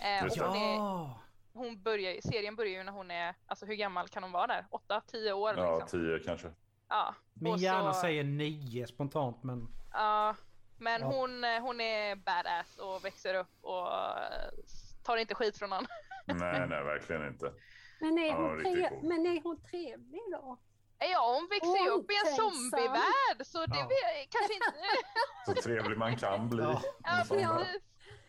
[0.00, 1.20] Eh, hon, är, Ja.
[1.56, 4.66] Hon börjar, serien börjar ju när hon är, alltså hur gammal kan hon vara där?
[4.70, 6.00] 8-10 år Ja, liksom.
[6.00, 6.50] tio kanske.
[6.88, 7.14] Ja.
[7.34, 9.68] Min hjärna så- säger nio spontant men...
[9.92, 10.36] Ja,
[10.78, 11.06] men Ja.
[11.06, 14.48] hon, hon är badass och växer upp och eh,
[15.04, 15.86] tar inte skit från någon.
[16.26, 17.52] Nej, nej, verkligen inte.
[18.00, 18.88] Men är, Ja, hon, tre...
[18.88, 18.98] cool.
[19.08, 20.58] men är hon trevlig då?
[20.98, 23.88] Ja, hon växer ju upp i en zombievärld så det Ja.
[24.30, 24.72] kanske inte...
[25.46, 26.62] Så trevlig man kan bli.
[26.62, 26.82] Ja.
[27.04, 27.38] Ja, Som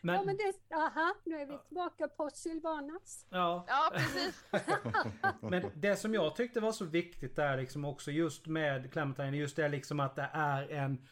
[0.02, 0.24] Ja.
[0.24, 0.24] precis.
[0.24, 3.26] Ja, Men, men det, aha, nu är vi tillbaka på Sylvanas.
[3.30, 4.45] ja, Ja, precis.
[5.41, 9.56] men det som jag tyckte var så viktigt där liksom också just med Clementine, just
[9.56, 11.08] det liksom att det är en,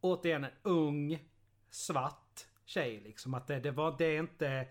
[0.00, 1.24] återigen en ung,
[1.70, 3.34] svart tjej liksom.
[3.34, 4.66] Att det, det var, det är inte,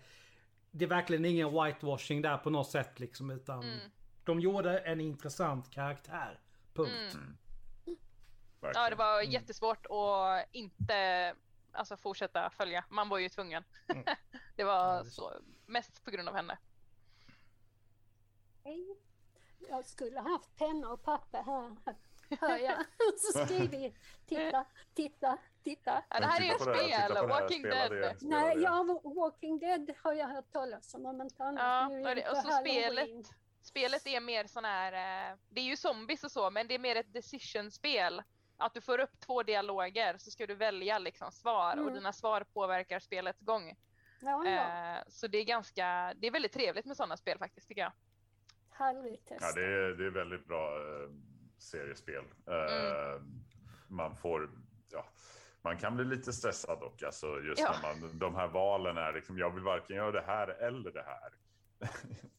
[0.70, 3.78] det är verkligen ingen whitewashing där på något sätt liksom utan Mm.
[4.24, 6.40] de gjorde en intressant karaktär.
[6.74, 7.14] Punkt.
[7.14, 7.36] Mm.
[8.60, 8.84] Verkligen.
[8.84, 11.34] Ja, det var jättesvårt att inte
[11.72, 12.84] alltså, fortsätta följa.
[12.88, 13.64] Man var ju tvungen.
[13.88, 14.04] Mm.
[14.56, 15.32] det var Ja, det så,
[15.66, 16.58] mest på grund av henne.
[18.64, 18.96] Hej.
[19.68, 21.76] Jag skulle haft penna och papper här.
[22.40, 22.84] Hör jag.
[23.18, 23.94] Så skrivit.
[24.26, 24.64] Titta,
[24.94, 26.04] titta, titta.
[26.10, 27.92] Ja, det här är ett spel, här, Walking Dead.
[27.92, 28.62] det, Nej, det.
[28.62, 31.62] ja, Walking Dead har jag hört talas om, om inte annat.
[31.92, 35.76] Ja, och, det, och så spelet, spelet är mer sån här, eh, det är ju
[35.76, 38.22] zombies och så, men det är mer ett decision-spel.
[38.60, 41.94] Att du får upp två dialoger så ska du välja liksom svar och Mm.
[41.94, 43.76] dina svar påverkar spelets gång.
[44.20, 44.96] Ja, ja.
[44.96, 47.92] Eh, så det är ganska, det är väldigt trevligt med sådana spel faktiskt tycker jag.
[48.70, 49.40] Härligt test.
[49.42, 51.10] Ja, det är, det är väldigt bra eh,
[51.58, 52.24] seriespel.
[52.46, 53.22] Eh,
[53.88, 54.50] Man får,
[54.92, 55.04] ja,
[55.62, 57.02] man kan bli lite stressad dock.
[57.02, 57.74] Alltså just Ja.
[57.82, 61.02] när man, de här valen är liksom, jag vill varken göra det här eller det
[61.06, 61.32] här.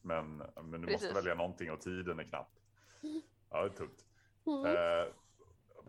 [0.02, 1.02] men, men du Precis.
[1.02, 2.58] måste välja någonting och tiden är knapp.
[3.50, 4.04] Ja, det är tungt.
[4.46, 4.66] Mm.
[4.66, 5.06] Eh,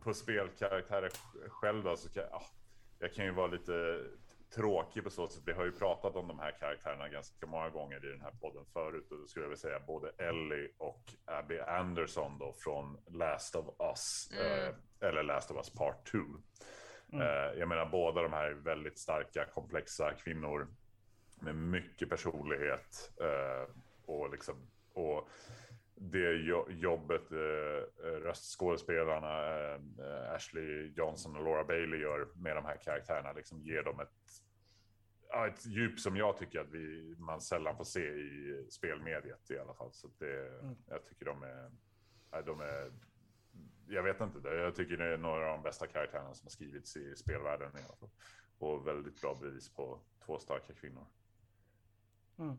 [0.03, 1.11] på spelkaraktärer
[1.49, 2.41] själv då, så kan ja,
[2.99, 4.03] jag kan ju vara lite
[4.55, 5.43] tråkig på så sätt.
[5.45, 8.65] Vi har ju pratat om de här karaktärerna ganska många gånger i den här podden
[8.73, 13.55] förut och då skulle jag vilja säga både Ellie och Abby Anderson då från Last
[13.55, 14.67] of Us Mm.
[14.69, 14.75] eh,
[15.09, 16.17] eller Last of Us Part 2.
[17.13, 20.67] Eh, jag menar båda de här är väldigt starka, komplexa kvinnor
[21.41, 23.75] med mycket personlighet eh,
[24.05, 24.55] och liksom
[24.93, 25.29] och
[25.95, 32.65] det jo- jobbet eh, röstskådespelarna eh, eh, Ashley Johnson och Laura Bailey gör med de
[32.65, 34.09] här karaktärerna liksom ger dem ett,
[35.47, 39.73] ett djup som jag tycker att vi, man sällan får se i spelmediet i alla
[39.73, 39.93] fall.
[39.93, 40.75] Så det, Mm.
[40.87, 41.71] jag tycker de är,
[42.45, 42.91] de är,
[43.87, 46.49] jag vet inte, det- jag tycker det är några av de bästa karaktärerna som har
[46.51, 48.09] skrivits i spelvärlden i alla fall.
[48.57, 51.05] Och väldigt bra bevis på två starka kvinnor.
[52.39, 52.57] Mm.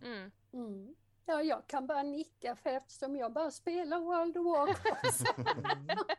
[0.53, 0.95] Mm.
[1.27, 5.23] Ja, jag kan bara nicka för eftersom jag bara spelar World of Warcraft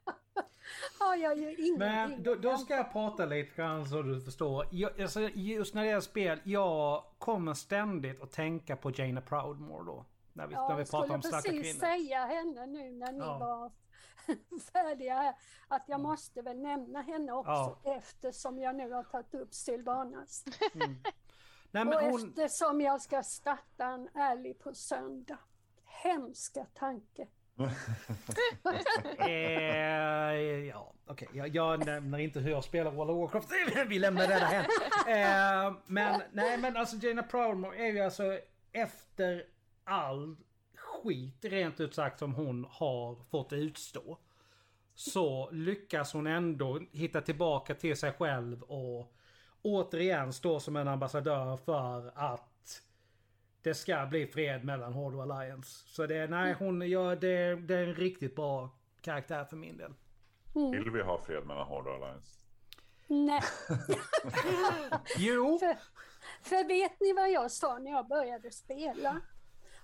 [0.99, 4.67] har jag ju ingenting Men då, då ska jag prata lite grann så du förstår.
[4.71, 9.85] Jag, alltså, just när det är spel, jag kommer ständigt att tänka på Jana Proudmore
[9.85, 10.05] då.
[10.33, 11.79] När vi, Ja, när vi jag pratar skulle om starka precis kvinnor.
[11.79, 13.37] säga henne nu när ni Ja.
[13.37, 13.71] var
[14.73, 15.35] färdiga här.
[15.67, 17.51] Att jag måste väl nämna henne också
[17.83, 17.97] Ja.
[17.97, 20.45] eftersom jag nu har tagit upp Sylvanas.
[20.73, 20.95] Mm.
[21.83, 25.39] Nej, och hon, eftersom jag ska starta en ärlig på söndag.
[25.85, 27.27] Hemska tanke.
[29.17, 29.29] eh,
[30.67, 31.27] ja, okej.
[31.33, 33.49] Jag, jag nämner inte hur jag spelar World of Warcraft.
[33.87, 34.65] Vi lämnar det därhen.
[35.07, 38.39] Eh, men nej, men alltså Jana Proudmore är ju alltså
[38.71, 39.43] efter
[39.83, 40.37] all
[40.75, 44.17] skit rent ut sagt som hon har fått utstå.
[44.95, 49.14] Så lyckas hon ändå hitta tillbaka till sig själv och
[49.65, 52.81] återigen stå som en ambassadör för att
[53.61, 55.83] det ska bli fred mellan Horde och Alliance.
[55.87, 58.69] Så det, nej, hon gör det, det är en riktigt bra
[59.01, 59.93] karaktär för min del.
[60.71, 62.39] Vill vi ha fred mellan Horde och Alliance?
[63.07, 63.41] Nej,
[65.17, 65.59] Jo!
[65.59, 65.77] för,
[66.49, 69.21] för vet ni vad jag sa när jag började spela?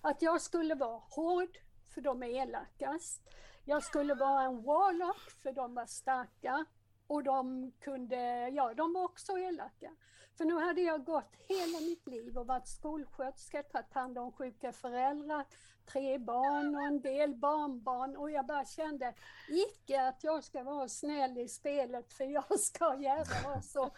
[0.02, 1.58] Att jag skulle vara hård,
[1.94, 3.22] för de är elakast.
[3.66, 6.66] Jag skulle vara en warlock, för de var starka.
[7.12, 9.95] Och de kunde, ja de var också elaka.
[10.38, 14.72] För nu hade jag gått hela mitt liv och varit skolsköterska, tagit hand om sjuka
[14.72, 15.45] föräldrar,
[15.86, 19.14] tre barn och en del barnbarn och jag bara kände,
[19.49, 23.91] icke att jag ska vara snäll i spelet för jag ska gärna vara så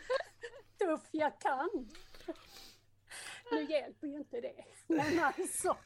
[0.77, 1.89] tuff jag kan.
[3.51, 4.65] Nu hjälper ju inte det.
[4.87, 5.77] Men alltså,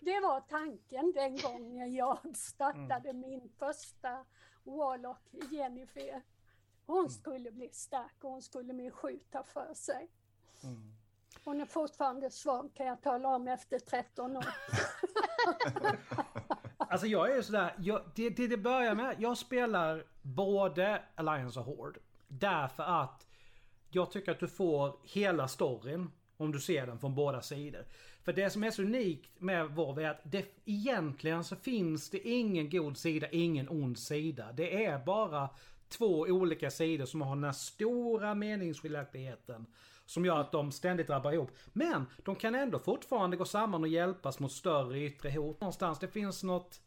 [0.00, 4.24] det var tanken den gången jag startade min första
[4.64, 6.22] Warlock, Jennifer.
[6.86, 10.08] Hon skulle bli stark och hon skulle med skjuta för sig.
[10.62, 10.94] Mm.
[11.44, 14.46] Hon är fortfarande svag kan jag tala om efter 13 år.
[16.92, 21.60] Alltså jag är ju sådär, jag, det, det, det börjar med, jag spelar både Alliance
[21.60, 22.00] och Horde.
[22.28, 23.26] Därför att
[23.90, 27.84] jag tycker att du får hela storyn om du ser den från båda sidor.
[28.24, 32.28] För det som är så unikt med WoW är att det, egentligen så finns det
[32.28, 34.52] ingen god sida, ingen ond sida.
[34.52, 35.48] Det är bara
[35.92, 39.66] två olika sidor som har den här stora meningsskiljaktigheten.
[40.06, 41.50] Som gör att de ständigt drabbar ihop.
[41.72, 45.60] Men de kan ändå fortfarande gå samman och hjälpas mot större yttre hot.
[45.60, 46.80] Någonstans, det finns något...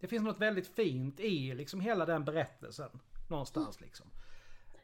[0.00, 2.90] Det finns något väldigt fint i liksom hela den berättelsen.
[3.30, 4.06] Någonstans liksom.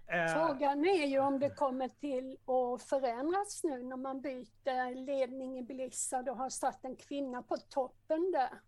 [0.07, 0.35] Eh.
[0.35, 5.63] Frågan är ju om det kommer till att förändras nu när man byter ledning i
[5.63, 8.61] Blizzard och har satt en kvinna på toppen där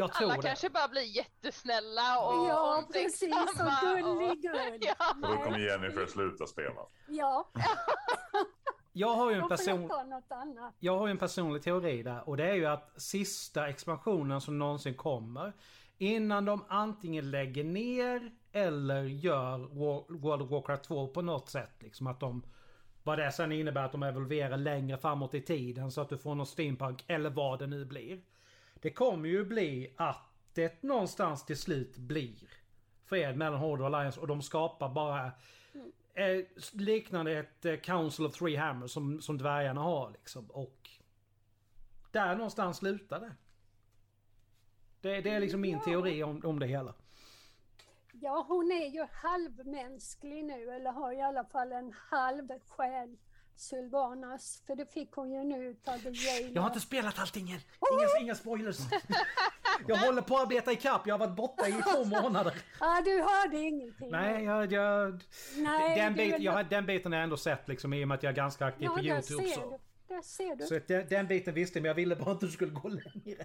[0.00, 0.48] jag tror Alla det.
[0.48, 3.22] kanske bara blir jättesnälla och Ja, precis.
[3.32, 4.78] Och omtänksamma gullig-gull.
[4.80, 4.94] Ja.
[5.22, 6.80] Och då kommer Jennifer sluta spela.
[7.08, 7.50] Ja,
[8.92, 9.80] Jag har ju en person...
[9.80, 10.74] jag ta något annat.
[10.78, 14.58] Jag har ju en personlig teori där och det är ju att sista expansionen som
[14.58, 15.52] någonsin kommer
[15.98, 19.58] innan de antingen lägger ner eller gör
[20.18, 21.72] World of Warcraft 2 på något sätt.
[21.78, 22.42] Liksom att de...
[23.02, 26.34] Vad det sen innebär att de evolverar längre framåt i tiden så att du får
[26.34, 28.20] något steampunk eller vad det nu blir.
[28.80, 32.48] Det kommer ju bli att det någonstans till slut blir
[33.04, 35.32] fred mellan Horde och Alliance och de skapar bara
[36.14, 40.50] eh, liknande ett eh, Council of Three Hammers som, som dvärgarna har liksom.
[40.50, 40.90] Och
[42.10, 43.32] där någonstans slutar det.
[45.00, 46.94] Det, det är liksom min teori om, om det hela.
[48.12, 53.16] Ja, hon är ju halvmänsklig nu, eller har i alla fall en halv själ,
[53.60, 54.62] Sylvanas.
[54.66, 56.50] För det fick hon ju nu The Jailer.
[56.54, 57.60] Jag har inte spelat allting än.
[57.92, 58.78] Inga, inga spoilers.
[59.86, 61.06] Jag håller på att arbeta ikapp.
[61.06, 62.54] Jag har varit borta i två månader.
[62.80, 64.10] Ah, du hörde ingenting?
[64.10, 64.72] Nej, jag...
[64.72, 65.22] jag
[65.56, 68.22] Nej, den, bit, jag, den biten har jag ändå sett liksom i och med att
[68.22, 69.48] jag är ganska aktiv Ja, på YouTube.
[69.48, 69.78] ser Så, du.
[70.14, 70.66] Där ser du.
[70.66, 72.88] så den, den biten visste jag men jag ville bara inte att du skulle gå
[72.88, 73.44] längre.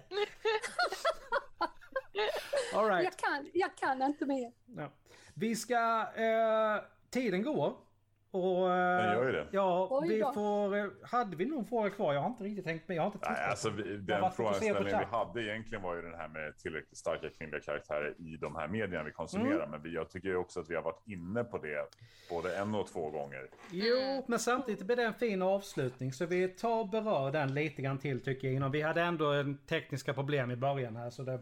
[2.74, 3.04] All right.
[3.04, 4.52] Jag kan, jag kan inte mer.
[4.76, 4.92] Ja.
[5.34, 6.08] Vi ska...
[6.16, 7.85] Eh, tiden går.
[8.30, 8.72] Och...
[8.72, 9.46] Eh, Den gör ju det.
[9.50, 10.76] Ja, vi får...
[10.76, 12.14] Eh, hade vi någon fråga kvar?
[12.14, 12.96] Jag har inte riktigt tänkt med.
[12.96, 13.36] Jag har inte tittat.
[13.38, 17.30] Nej, alltså vi, den frågeställningen vi hade egentligen var ju den här med tillräckligt starka
[17.30, 19.56] kvinnliga karaktärer i de här medierna vi konsumerar.
[19.56, 19.70] Mm.
[19.70, 21.86] Men vi, jag tycker också att vi har varit inne på det
[22.30, 23.48] både en och två gånger.
[23.70, 26.12] Jo, men samtidigt blir det en fin avslutning.
[26.12, 28.54] Så vi tar och berör den lite grann till tycker jag.
[28.54, 31.10] Innan vi hade ändå en tekniska problem i början här.
[31.10, 31.40] Så det...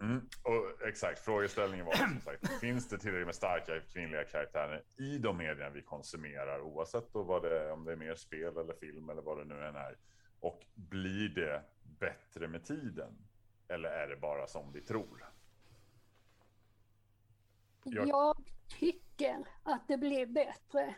[0.00, 0.28] Mm.
[0.42, 5.36] Och exakt, frågeställningen var som sagt, finns det tillräckligt med starka kvinnliga karaktärer i de
[5.36, 9.38] medierna vi konsumerar oavsett då det, om det är mer spel eller film eller vad
[9.38, 9.96] det nu än är.
[10.40, 11.62] Och blir det
[11.98, 13.18] bättre med tiden?
[13.68, 15.24] Eller är det bara som vi tror?
[17.84, 18.36] Jag- Jag
[18.78, 20.94] tycker att det blir bättre.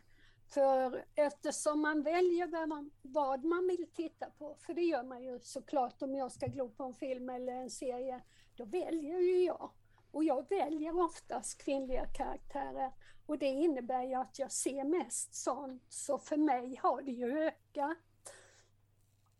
[0.54, 5.22] För eftersom man väljer vad man, vad man vill titta på, för det gör man
[5.22, 8.20] ju såklart om jag ska glo på en film eller en serie,
[8.56, 9.70] då väljer ju jag.
[10.10, 12.92] Och jag väljer oftast kvinnliga karaktärer.
[13.26, 17.38] Och det innebär ju att jag ser mest sånt, så för mig har det ju
[17.38, 17.98] ökat.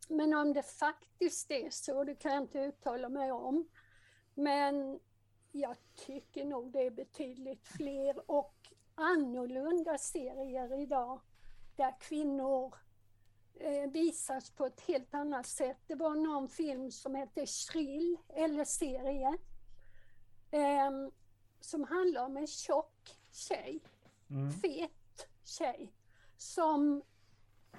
[0.08, 3.68] Men om det faktiskt är så, det kan jag inte uttala mig om.
[4.34, 5.00] Men
[5.52, 8.54] jag tycker nog det är betydligt fler och
[8.94, 11.20] annorlunda serier idag
[11.76, 12.74] där kvinnor
[13.92, 15.78] visas på ett helt annat sätt.
[15.86, 19.38] Det var någon film som hette Shrill, eller serie,
[20.50, 21.10] ehm,
[21.60, 23.80] som handlar om en tjock tjej,
[24.30, 24.52] Mm.
[24.52, 25.92] fet tjej,
[26.36, 27.02] som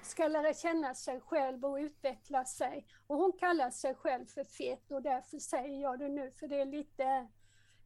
[0.02, 2.86] ska lära känna sig själv och utveckla sig.
[3.06, 6.60] Och hon kallar sig själv för fet och därför säger jag det nu för det
[6.60, 7.28] är lite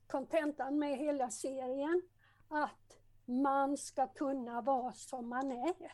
[0.06, 2.02] kontentan med hela serien.
[2.48, 5.92] Att man ska kunna vara som man är.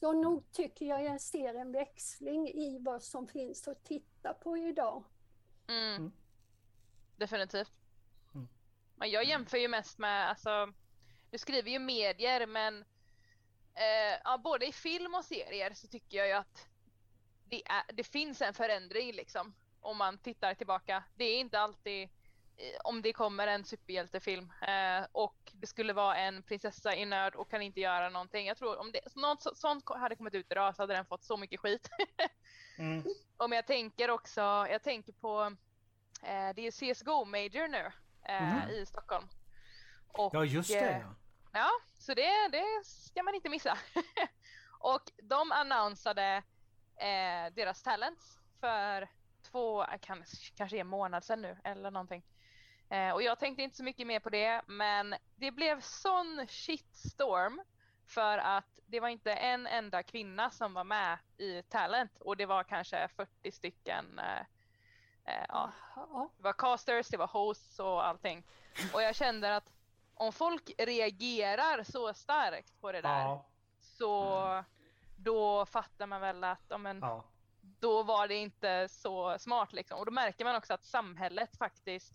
[0.00, 4.56] Så nog tycker jag jag ser en växling i vad som finns att titta på
[4.56, 5.04] idag.
[5.68, 5.96] Mm.
[5.96, 6.12] Mm.
[7.16, 7.72] Definitivt.
[8.34, 8.48] Mm.
[8.94, 10.72] Men jag jämför ju mest med, alltså,
[11.30, 12.84] du skriver ju medier men
[13.74, 16.68] eh, ja, både i film och serier så tycker jag ju att
[17.44, 19.54] det, är, det finns en förändring liksom.
[19.80, 21.04] Om man tittar tillbaka.
[21.14, 22.08] Det är inte alltid
[22.84, 27.50] om det kommer en superhjältefilm eh, och det skulle vara en prinsessa i nöd och
[27.50, 28.46] kan inte göra någonting.
[28.46, 31.24] Jag tror om det, något så- sånt hade kommit ut idag så hade den fått
[31.24, 31.88] så mycket skit.
[32.78, 33.04] Mm.
[33.36, 35.42] Om jag tänker också, jag tänker på,
[36.22, 37.92] eh, det är CSGO Major nu
[38.28, 38.68] eh, Mhm.
[38.70, 39.28] i Stockholm.
[40.08, 41.14] Och, Ja, just det eh, ja.
[41.52, 43.78] Ja, så det, det ska man inte missa.
[44.78, 46.42] och de annonsade
[46.96, 49.08] eh, deras talents för
[49.50, 50.24] två, eh, kan,
[50.56, 52.22] kanske en månad sedan nu eller någonting.
[52.88, 57.62] Eh, och jag tänkte inte så mycket mer på det, men det blev sån shitstorm
[58.06, 62.46] för att det var inte en enda kvinna som var med i talent och det
[62.46, 64.40] var kanske 40 stycken eh,
[65.24, 65.72] eh, ja,
[66.36, 68.44] det var casters, det var hosts och allting.
[68.94, 69.72] Och jag kände att
[70.14, 73.44] om folk reagerar så starkt på det där Ja,
[73.80, 74.64] så
[75.16, 77.24] då fattar man väl att ja, men, ja.
[77.60, 79.98] då var det inte så smart liksom.
[79.98, 82.14] Och då märker man också att samhället faktiskt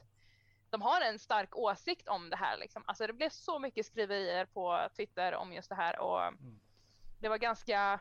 [0.71, 2.57] de har en stark åsikt om det här.
[2.57, 2.83] Liksom.
[2.87, 6.59] Alltså det blev så mycket skriverier på Twitter om just det här och Mm.
[7.19, 7.99] det var ganska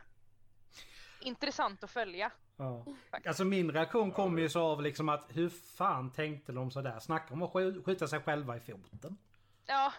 [1.21, 2.31] intressant att följa.
[2.57, 2.85] Ja.
[3.27, 6.99] Alltså min reaktion kom ju så av liksom att hur fan tänkte de sådär?
[6.99, 9.19] Snacka om att skj- skjuta sig själva i foten.
[9.67, 9.93] Ja,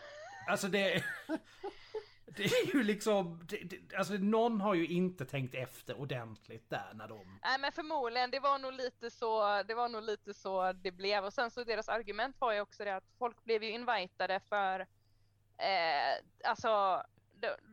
[0.48, 1.04] Alltså det...
[2.36, 3.40] Det är ju liksom...
[3.50, 7.40] Det, det, alltså någon har ju inte tänkt efter ordentligt där när de...
[7.44, 11.26] nej men förmodligen, det var nog lite så det var nog lite så det blev.
[11.26, 14.80] Och sen så deras argument var ju också det att folk blev ju invitade för
[15.58, 17.04] eh, alltså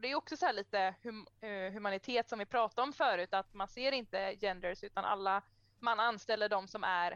[0.00, 3.54] det, är också så här lite hum, eh, humanitet som vi pratade om förut att
[3.54, 5.42] man ser inte genders utan alla
[5.78, 7.12] man anställer de som är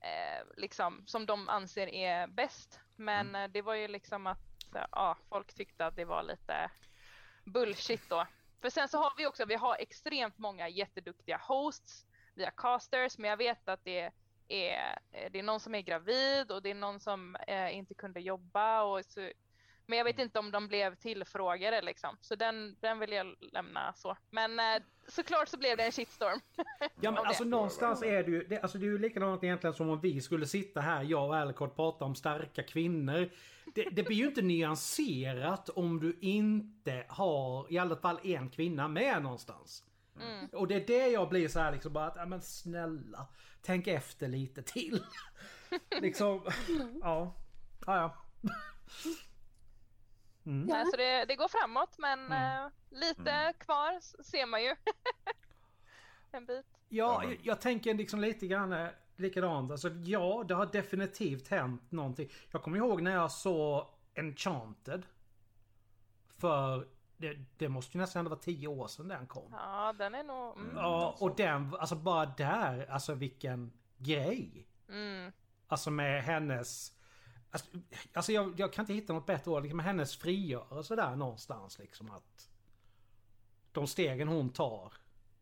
[0.00, 2.80] eh, liksom som de anser är bäst.
[2.96, 6.22] Men eh, det var ju liksom att så, här, ja, folk tyckte att det var
[6.22, 6.70] lite
[7.44, 8.26] bullshit då.
[8.60, 13.18] För sen så har vi också, vi har extremt många jätteduktiga hosts, vi har casters,
[13.18, 14.12] men jag vet att det
[14.48, 14.98] är,
[15.30, 18.82] det är någon som är gravid och det är någon som eh, inte kunde jobba
[18.82, 19.30] och så,
[19.86, 23.92] men jag vet inte om de blev tillfrågade liksom, så den, den vill jag lämna
[23.92, 24.16] så.
[24.30, 26.40] Men eh, såklart så blev det en shitstorm.
[27.00, 27.20] Ja men det.
[27.20, 28.44] alltså någonstans är det ju...
[28.44, 31.36] Det, alltså det är ju likadant egentligen som om vi skulle sitta här, jag och
[31.36, 33.30] Alcott, prata om starka kvinnor.
[33.74, 38.88] Det, det blir ju inte nyanserat om du inte har i alla fall en kvinna
[38.88, 39.84] med någonstans.
[40.20, 40.46] Mm.
[40.52, 43.26] Och det är det jag blir så här liksom bara att, ja men snälla.
[43.62, 45.02] Tänk efter lite till.
[46.00, 46.42] liksom,
[47.00, 47.34] ja.
[47.86, 48.16] Ja, ja.
[50.46, 50.68] Mm.
[50.68, 50.84] Ja.
[50.90, 52.64] Så det, det går framåt men Mm.
[52.64, 53.54] eh, lite Mm.
[53.54, 54.76] kvar ser man ju.
[56.30, 56.66] en bit.
[56.88, 59.70] Ja, jag, jag tänker liksom lite grann eh, likadant.
[59.70, 62.28] Alltså ja, det har definitivt hänt någonting.
[62.50, 65.06] Jag kommer ihåg när jag såg Enchanted.
[66.28, 69.48] För det, det måste ju nästan ändå vara tio år sedan den kom.
[69.52, 70.56] Ja, den är nog...
[70.58, 70.76] Mm.
[70.76, 74.66] Ja, och den, alltså bara där, alltså vilken grej.
[74.88, 75.32] Mm.
[75.68, 76.92] Alltså med hennes...
[77.56, 77.70] Alltså,
[78.12, 79.62] alltså jag, jag kan inte hitta något bättre ord.
[79.62, 82.48] Liksom med hennes frigörelse där någonstans liksom att...
[83.72, 84.92] De stegen hon tar.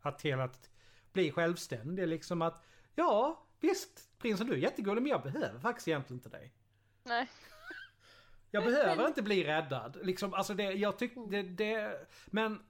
[0.00, 0.70] Att till att
[1.12, 2.64] bli självständig liksom att...
[2.94, 6.52] Ja, visst prinsen du är jättegullig men jag behöver faktiskt egentligen inte dig.
[7.02, 7.28] Nej.
[8.50, 9.98] Jag behöver inte bli räddad.
[10.02, 12.08] Liksom, alltså det, jag tycker det, det...
[12.26, 12.62] Men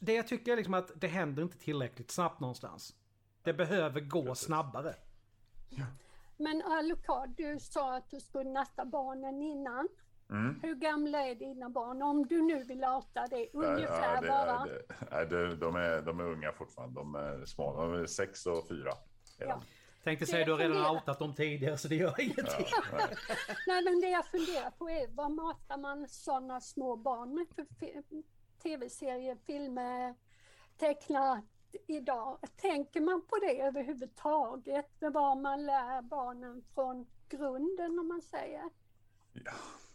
[0.00, 2.94] det jag tycker är liksom att det händer inte tillräckligt snabbt någonstans.
[3.42, 4.44] Det behöver gå Precis.
[4.44, 4.94] snabbare.
[6.42, 9.88] Men Alucard, du sa att du skulle natta barnen innan.
[10.30, 10.60] Mm.
[10.62, 12.02] Hur gamla är dina barn?
[12.02, 14.64] Om du nu vill outa det ungefär Ja, det, bara.
[14.64, 17.00] det, nej, det, de, är, de är unga fortfarande.
[17.00, 17.76] De är små.
[17.76, 18.90] De är sex och fyra.
[19.38, 19.48] är Ja.
[19.48, 19.62] de.
[20.04, 22.66] Tänkte säga du har redan outat dem tidigare så det gör ingenting.
[22.70, 23.16] Ja, nej.
[23.66, 27.66] Nej, men det jag funderar på är vad matar man sådana små barn med för
[28.62, 30.14] tv-serier, filmer,
[30.78, 31.44] tecknat
[31.86, 32.38] idag?
[32.56, 35.00] Tänker man på det överhuvudtaget?
[35.00, 38.64] Med vad man lär barnen från grunden om man säger?
[39.32, 39.52] Ja,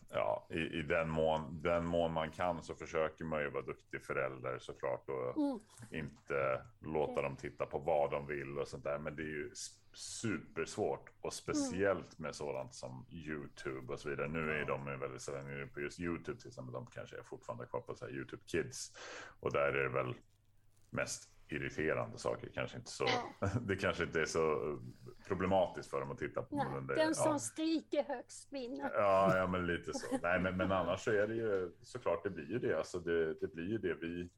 [0.09, 4.01] ja i, i den, mån, den mån man kan så försöker man ju vara duktig
[4.01, 5.59] förälder såklart och Mm.
[5.91, 8.99] inte låta dem titta på vad de vill och sånt där.
[8.99, 9.51] Men det är ju
[9.93, 14.28] supersvårt och speciellt med sådant som Youtube och så vidare.
[14.28, 16.73] Nu är de ju väldigt sällan inne på just Youtube till exempel.
[16.73, 18.91] De kanske är fortfarande kvar på så Youtube Kids
[19.39, 20.15] och där är det väl
[20.89, 22.49] mest irriterande saker.
[22.53, 23.07] Kanske inte så,
[23.61, 24.77] det kanske inte är så
[25.27, 26.55] problematiskt för dem att titta på.
[26.55, 27.39] Nej, men det- den som ja.
[27.39, 28.91] skriker högst vinner.
[28.93, 30.17] Ja, ja, men lite så.
[30.21, 32.77] Nej, men, men annars så är det ju såklart, det blir ju det.
[32.77, 34.29] Alltså det, det blir ju det vi...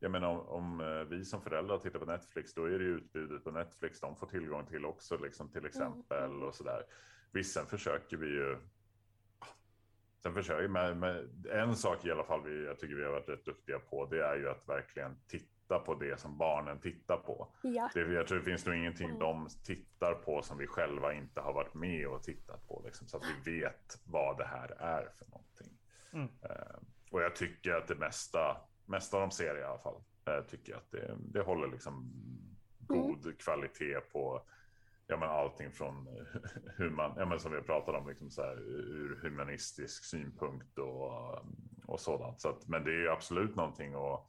[0.00, 2.96] Jag menar om, om eh, vi som föräldrar tittar på Netflix, då är det ju
[2.96, 6.82] utbudet på Netflix de får tillgång till också, liksom till exempel och sådär.
[7.32, 8.58] Visst, sen försöker vi ju...
[10.22, 13.28] Sen försöker med, med en sak i alla fall vi, jag tycker vi har varit
[13.28, 17.48] rätt duktiga på, det är ju att verkligen titta på det som barnen tittar på.
[17.62, 19.18] Ja, Det, jag tror det finns nog ingenting Mm.
[19.18, 22.82] de tittar på som vi själva inte har varit med och tittat på.
[22.84, 25.78] Liksom, så att vi vet vad det här är för någonting.
[26.12, 26.28] Mm.
[26.42, 26.76] Eh,
[27.10, 28.56] och jag tycker att det mesta,
[28.86, 32.12] mesta de ser i alla fall, eh, tycker jag att det, det håller liksom
[32.78, 34.42] god kvalitet på
[35.06, 36.08] ja, men allting från
[36.76, 41.38] hur man, ja, men som vi pratat om, liksom så här, ur humanistisk synpunkt och,
[41.86, 42.40] och sådant.
[42.40, 44.26] Så att, men det är ju absolut någonting att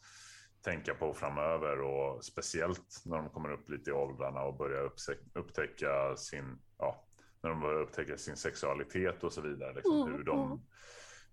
[0.66, 4.92] tänka på framöver och speciellt när de kommer upp lite i åldrarna och börjar
[5.34, 7.06] upptäcka sin, ja,
[7.42, 9.74] när de börjar upptäcka sin sexualitet och så vidare.
[9.74, 10.60] Liksom, Mm, hur, de, mm.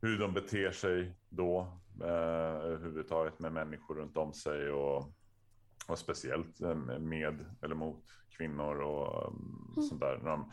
[0.00, 5.12] hur de beter sig då eh, överhuvudtaget med människor runt om sig och,
[5.86, 8.04] och speciellt eh, med eller mot
[8.36, 10.46] kvinnor och um, sånt där.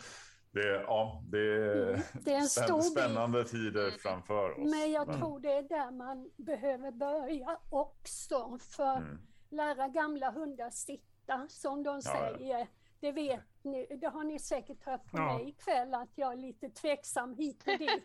[0.51, 2.91] Det, ja, det är, Mm, det är en spänn- stor bit.
[2.91, 4.71] spännande tider framför oss.
[4.71, 8.57] men jag tror det är där man behöver börja också.
[8.59, 9.17] För Mm.
[9.49, 12.37] lära gamla hundar sitta, som de Ja, ja.
[12.37, 12.67] säger.
[12.99, 15.33] Det vet ni, det har ni säkert hört på Ja.
[15.37, 18.03] mig ikväll att jag är lite tveksam hit och dit.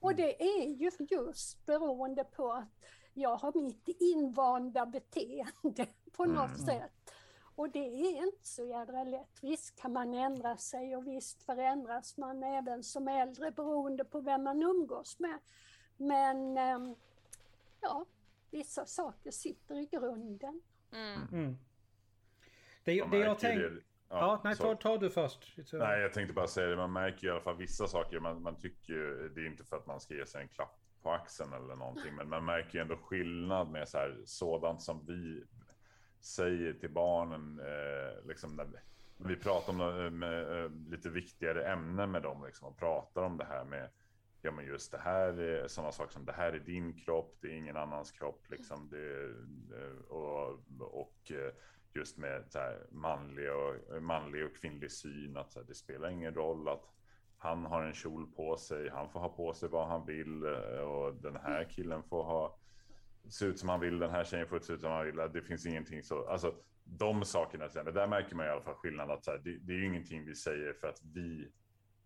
[0.00, 2.84] Och det är ju just beroende på att
[3.14, 5.86] jag har mitt invanda beteende
[6.16, 6.58] på något Mm.
[6.66, 7.12] sätt.
[7.56, 9.38] Och det är inte så jädra lätt.
[9.42, 14.42] Visst kan man ändra sig och visst förändras man även som äldre beroende på vem
[14.44, 15.38] man umgås med.
[15.96, 16.94] Men ehm,
[17.80, 18.06] ja,
[18.50, 20.62] vissa saker sitter i grunden.
[20.92, 21.22] Mm.
[21.32, 21.56] Mm.
[22.84, 23.68] Det, Man det jag tänkte...
[23.68, 25.56] det- Ja, nej, så- ta, ta du först.
[25.72, 26.76] Nej, jag tänkte bara säga det.
[26.76, 28.20] Man märker ju i alla fall vissa saker.
[28.20, 30.80] Man, man tycker ju, det är inte för att man ska ge sig en klapp
[31.02, 35.06] på axeln eller någonting, men man märker ju ändå skillnad med så här, sådant som
[35.06, 35.44] vi
[36.26, 38.76] säger till barnen, eh, liksom när vi,
[39.16, 43.22] när vi pratar om eh, med, eh, lite viktigare ämnen med dem, liksom, och pratar
[43.22, 43.90] om det här med
[44.42, 47.52] Ja men just det här sådana saker som det här är din kropp, det är
[47.52, 48.88] ingen annans kropp liksom.
[48.90, 49.24] Det,
[49.76, 51.32] eh, och, och
[51.94, 56.10] just med så här manlig, och, manlig och kvinnlig syn att så här, det spelar
[56.10, 56.84] ingen roll att
[57.38, 60.44] han har en kjol på sig, han får ha på sig vad han vill
[60.80, 62.58] och den här killen får ha
[63.30, 65.16] se ut som han vill, den här tjejen får se ut som han vill.
[65.16, 66.54] Det finns ingenting så, alltså
[66.84, 69.76] de sakerna, där märker man i alla fall skillnad att så här, det, det är
[69.76, 71.52] ju ingenting vi säger för att vi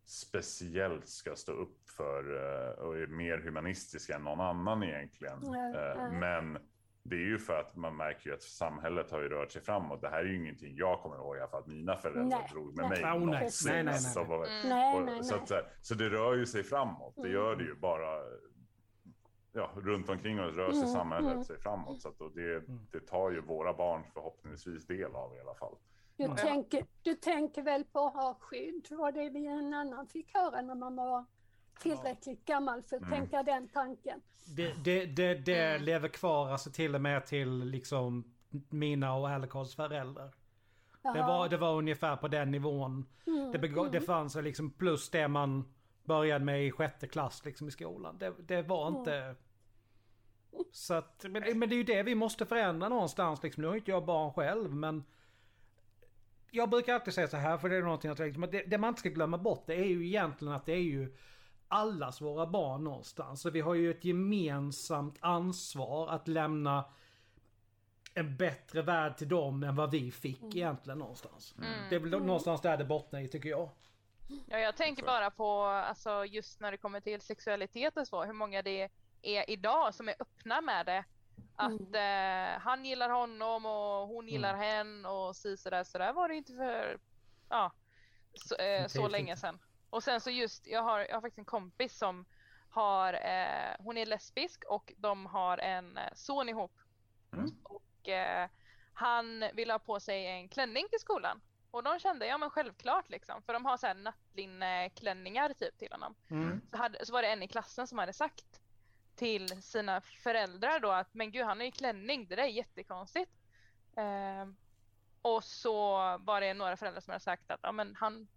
[0.04, 5.38] speciellt ska stå upp för eh, och är mer humanistiska än någon annan egentligen.
[5.42, 6.12] Nej, nej.
[6.12, 6.58] Men
[7.02, 10.00] det är ju för att man märker ju att samhället har ju rört sig framåt.
[10.00, 12.48] Det här är ju ingenting jag kommer ihåg i alla fall att mina föräldrar Nej,
[12.52, 13.02] drog med nej.
[13.02, 13.12] mig.
[13.12, 13.50] Oh, nej.
[13.66, 13.94] Nej, nej, nej.
[13.98, 15.18] Så, Mm.
[15.18, 17.14] Och, att, det rör ju sig framåt.
[17.16, 17.32] Det Mm.
[17.32, 18.22] gör det ju bara
[19.52, 21.44] ja, runt omkring oss rör sig Mm, samhället mm.
[21.44, 22.02] sig framåt.
[22.02, 25.74] Så att, och det, det tar ju våra barn förhoppningsvis del av i alla fall.
[26.16, 26.34] Du, Ja.
[26.36, 28.86] tänker, du tänker väl på att ha skydd?
[28.90, 31.24] Var det vi en annan fick höra när man var
[31.80, 33.14] tillräckligt gammal för att Mm.
[33.14, 34.20] tänka den tanken?
[34.56, 35.82] Det, det, det, det Mm.
[35.82, 38.34] lever kvar alltså till och med till liksom
[38.68, 40.34] mina och Alicards föräldrar.
[41.02, 43.06] Det var, det var ungefär på den nivån.
[43.26, 45.74] Mm, Det, begå, det fanns liksom plus det man
[46.04, 48.18] började med i sjätte klass liksom i skolan.
[48.18, 48.98] Det, det var Mm.
[48.98, 49.34] inte...
[50.72, 53.62] Så att, men, men det är ju det vi måste förändra någonstans liksom.
[53.62, 55.04] Nu har inte jag barn själv men...
[56.50, 58.88] Jag brukar alltid säga så här för det är någonting att liksom, det, det man
[58.88, 61.16] inte ska glömma bort det är ju egentligen att det är ju
[61.68, 63.40] allas våra barn någonstans.
[63.40, 66.84] Så vi har ju ett gemensamt ansvar att lämna
[68.14, 71.54] en bättre värld till dem än vad vi fick egentligen någonstans.
[71.58, 71.70] Mm.
[71.90, 73.68] Det är väl någonstans där det bottnar i tycker jag.
[74.46, 78.32] Ja, jag tänker bara på alltså, just när det kommer till sexualitet och så, hur
[78.32, 78.88] många det
[79.22, 81.04] är idag som är öppna med det.
[81.56, 85.84] Att eh, han gillar honom och hon gillar henne och si sådär.
[85.84, 86.98] Så där var det inte för
[87.48, 87.72] ja,
[88.34, 89.58] så, eh, så länge sedan.
[89.90, 92.26] Och sen så just, jag har, jag har faktiskt en kompis som
[92.70, 96.72] har, eh, hon är lesbisk och de har en eh, son ihop.
[97.32, 97.50] Mm.
[97.62, 98.48] Och eh,
[98.92, 101.40] han ville ha på sig en klänning till skolan.
[101.70, 103.42] Och de kände, ja men självklart liksom.
[103.42, 106.14] För de har så här nattlinneklänningar typ till honom.
[106.30, 106.60] Mm.
[106.70, 108.60] Så, hade, så var det en i klassen som hade sagt
[109.16, 113.30] till sina föräldrar då att men gud han har ju klänning, det där är jättekonstigt.
[113.96, 114.56] Ehm,
[115.22, 118.28] och så var det några föräldrar som hade sagt att ja, men han,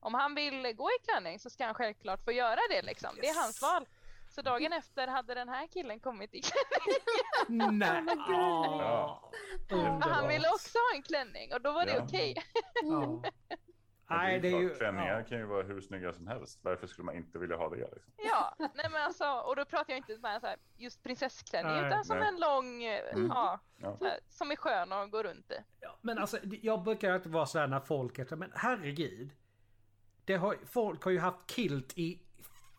[0.00, 3.10] om han vill gå i klänning så ska han självklart få göra det liksom.
[3.20, 3.86] Det är hans val.
[4.34, 6.40] Så dagen efter hade den här killen kommit i
[7.48, 7.78] klänning.
[7.78, 8.02] Nej.
[8.18, 9.30] Ah,
[9.70, 12.02] Och han ville också ha en klänning och då var det Ja.
[12.04, 12.34] okej.
[12.82, 13.22] Ja.
[14.10, 14.74] Nej, det är ju...
[14.74, 15.24] Klänningar ja.
[15.24, 16.58] kan ju vara hur snygga som helst.
[16.62, 17.76] Varför skulle man inte vilja ha det?
[17.76, 18.12] Liksom?
[18.16, 21.86] Ja, nej men alltså, och då pratar jag inte så här, just prinsessklänning Nej.
[21.86, 22.28] utan som Nej.
[22.28, 23.26] en lång, eh, Mm.
[23.26, 23.96] ja, Ja.
[23.98, 25.58] så här, som är skön att gå runt i.
[25.80, 29.30] Ja, Men alltså, jag brukar alltid vara sådär när folk är men herregud.
[30.24, 32.20] Det har, folk har ju haft kilt i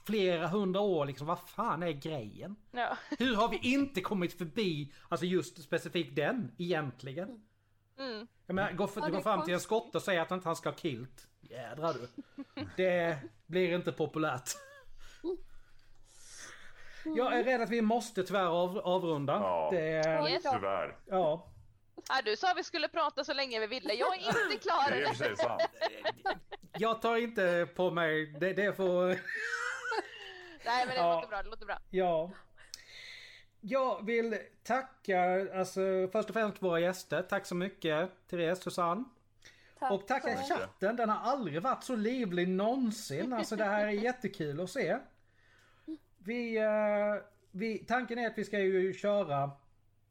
[0.05, 1.27] flera hundra år liksom.
[1.27, 2.55] Vad fan är grejen?
[2.71, 2.97] Ja.
[3.19, 7.45] Hur har vi inte kommit förbi, alltså just specifikt den egentligen?
[7.99, 8.27] Mm.
[8.45, 10.55] Jag menar, gå, för, Ja, gå fram till en skotte och säga att han inte
[10.55, 11.27] ska ha kilt.
[11.41, 12.07] Jädrar du.
[12.75, 14.49] Det blir inte populärt.
[17.15, 19.33] Jag är rädd att vi måste tyvärr av, avrunda.
[19.33, 19.69] Ja.
[19.71, 20.43] Det, Yes.
[20.53, 20.97] Tyvärr.
[21.05, 21.51] ja.
[22.09, 23.93] Ja, du sa vi skulle prata så länge vi ville.
[23.93, 25.61] Jag är inte klar Det är sant.
[26.77, 29.15] Jag tar inte på mig, det, det får...
[30.65, 31.15] Nej men det Ja.
[31.15, 31.77] låter bra, det låter bra.
[31.89, 32.31] Ja.
[33.61, 35.81] Jag vill tacka, alltså
[36.11, 37.21] först och främst våra gäster.
[37.21, 39.03] Tack så mycket Therese, Susanne.
[39.79, 43.33] Tack Och tacka chatten, den har aldrig varit så livlig någonsin.
[43.33, 44.97] Alltså det här är jättekul att se.
[46.17, 49.51] Vi, eh, vi, tanken är att vi ska ju köra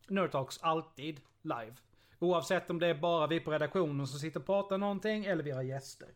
[0.09, 1.74] Nerd Talks alltid live.
[2.18, 5.51] Oavsett om det är bara vi på redaktionen som sitter och pratar någonting eller vi
[5.51, 6.09] har gäster.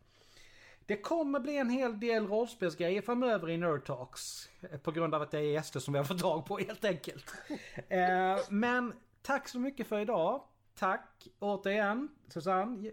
[0.89, 4.49] Det kommer bli en hel del rollspelsgrejer framöver i Nerd Talks.
[4.71, 6.85] eh, På grund av att det är gäster som vi har fått tag på helt
[6.85, 7.33] enkelt.
[7.89, 10.43] Eh, men tack så mycket för idag.
[10.75, 12.91] Tack återigen Susanne,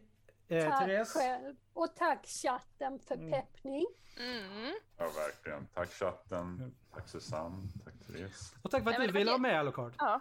[0.48, 1.12] Eh, Tack Therese?
[1.12, 1.56] själv.
[1.72, 3.86] Och tack chatten för peppning.
[4.20, 4.74] Mm.
[4.96, 5.66] Ja, verkligen.
[5.74, 6.74] Tack chatten.
[6.94, 7.68] Tack Susanne.
[7.84, 8.54] Tack Therese.
[8.62, 9.92] Och tack för att Nej, du ville var ha med Alucard.
[9.98, 10.20] Ja.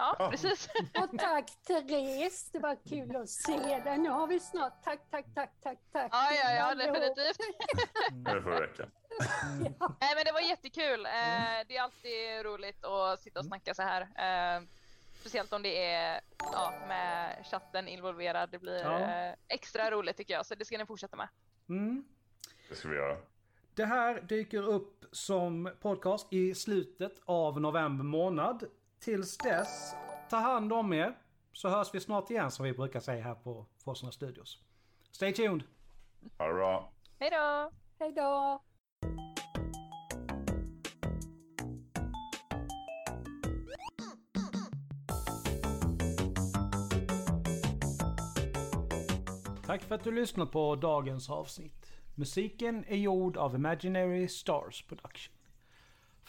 [0.00, 0.30] Ja, Ja.
[0.30, 0.68] precis.
[1.02, 3.98] Och tack Therese, det var kul att se dig.
[3.98, 6.08] Nu har vi snart, tack, tack, tack, tack, tack.
[6.12, 7.36] Ja, ja, ja, definitivt.
[8.24, 8.86] Det får räcka.
[10.00, 11.06] Nej, men det var jättekul.
[11.06, 11.12] Eh,
[11.68, 14.00] det är alltid roligt att sitta och snacka så här.
[14.02, 14.62] Eh,
[15.20, 18.50] speciellt om det är ja, med chatten involverad.
[18.50, 18.98] Det blir Ja.
[19.00, 21.28] eh, extra roligt tycker jag, så det ska ni fortsätta med.
[21.68, 22.04] Mm.
[22.68, 23.16] Det ska vi göra.
[23.74, 28.64] Det här dyker upp som podcast i slutet av november månad.
[29.00, 29.94] Tills dess,
[30.30, 31.14] ta hand om er.
[31.52, 34.58] Så hörs vi snart igen som vi brukar säga här på Forsarna Studios.
[35.10, 35.62] Stay tuned!
[36.38, 36.92] Ha det bra.
[37.18, 37.70] Hej då!
[37.98, 38.62] Hej då.
[49.66, 51.92] Tack för att du lyssnat på dagens avsnitt.
[52.14, 55.34] Musiken är gjord av Imaginary Stars Production.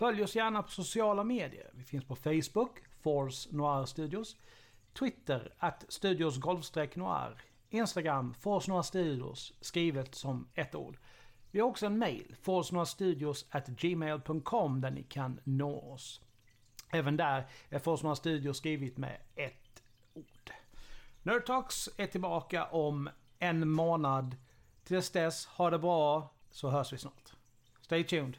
[0.01, 1.69] Följ oss gärna på sociala medier.
[1.73, 4.37] Vi finns på Facebook, Force Noir Studios,
[4.93, 10.97] Twitter, att Studios golfstreck Noir, Instagram, Force Noir Studios, skrivet som ett ord.
[11.51, 16.21] Vi har också en mail, forcenoirstudios at gmail.com där ni kan nå oss.
[16.91, 19.83] Även där är Force Noir Studios skrivet med ett
[20.13, 20.51] ord.
[21.23, 23.09] Nerd Talks är tillbaka om
[23.39, 24.35] en månad.
[24.83, 27.33] Tills dess, ha det bra så hörs vi snart.
[27.81, 28.37] Stay tuned.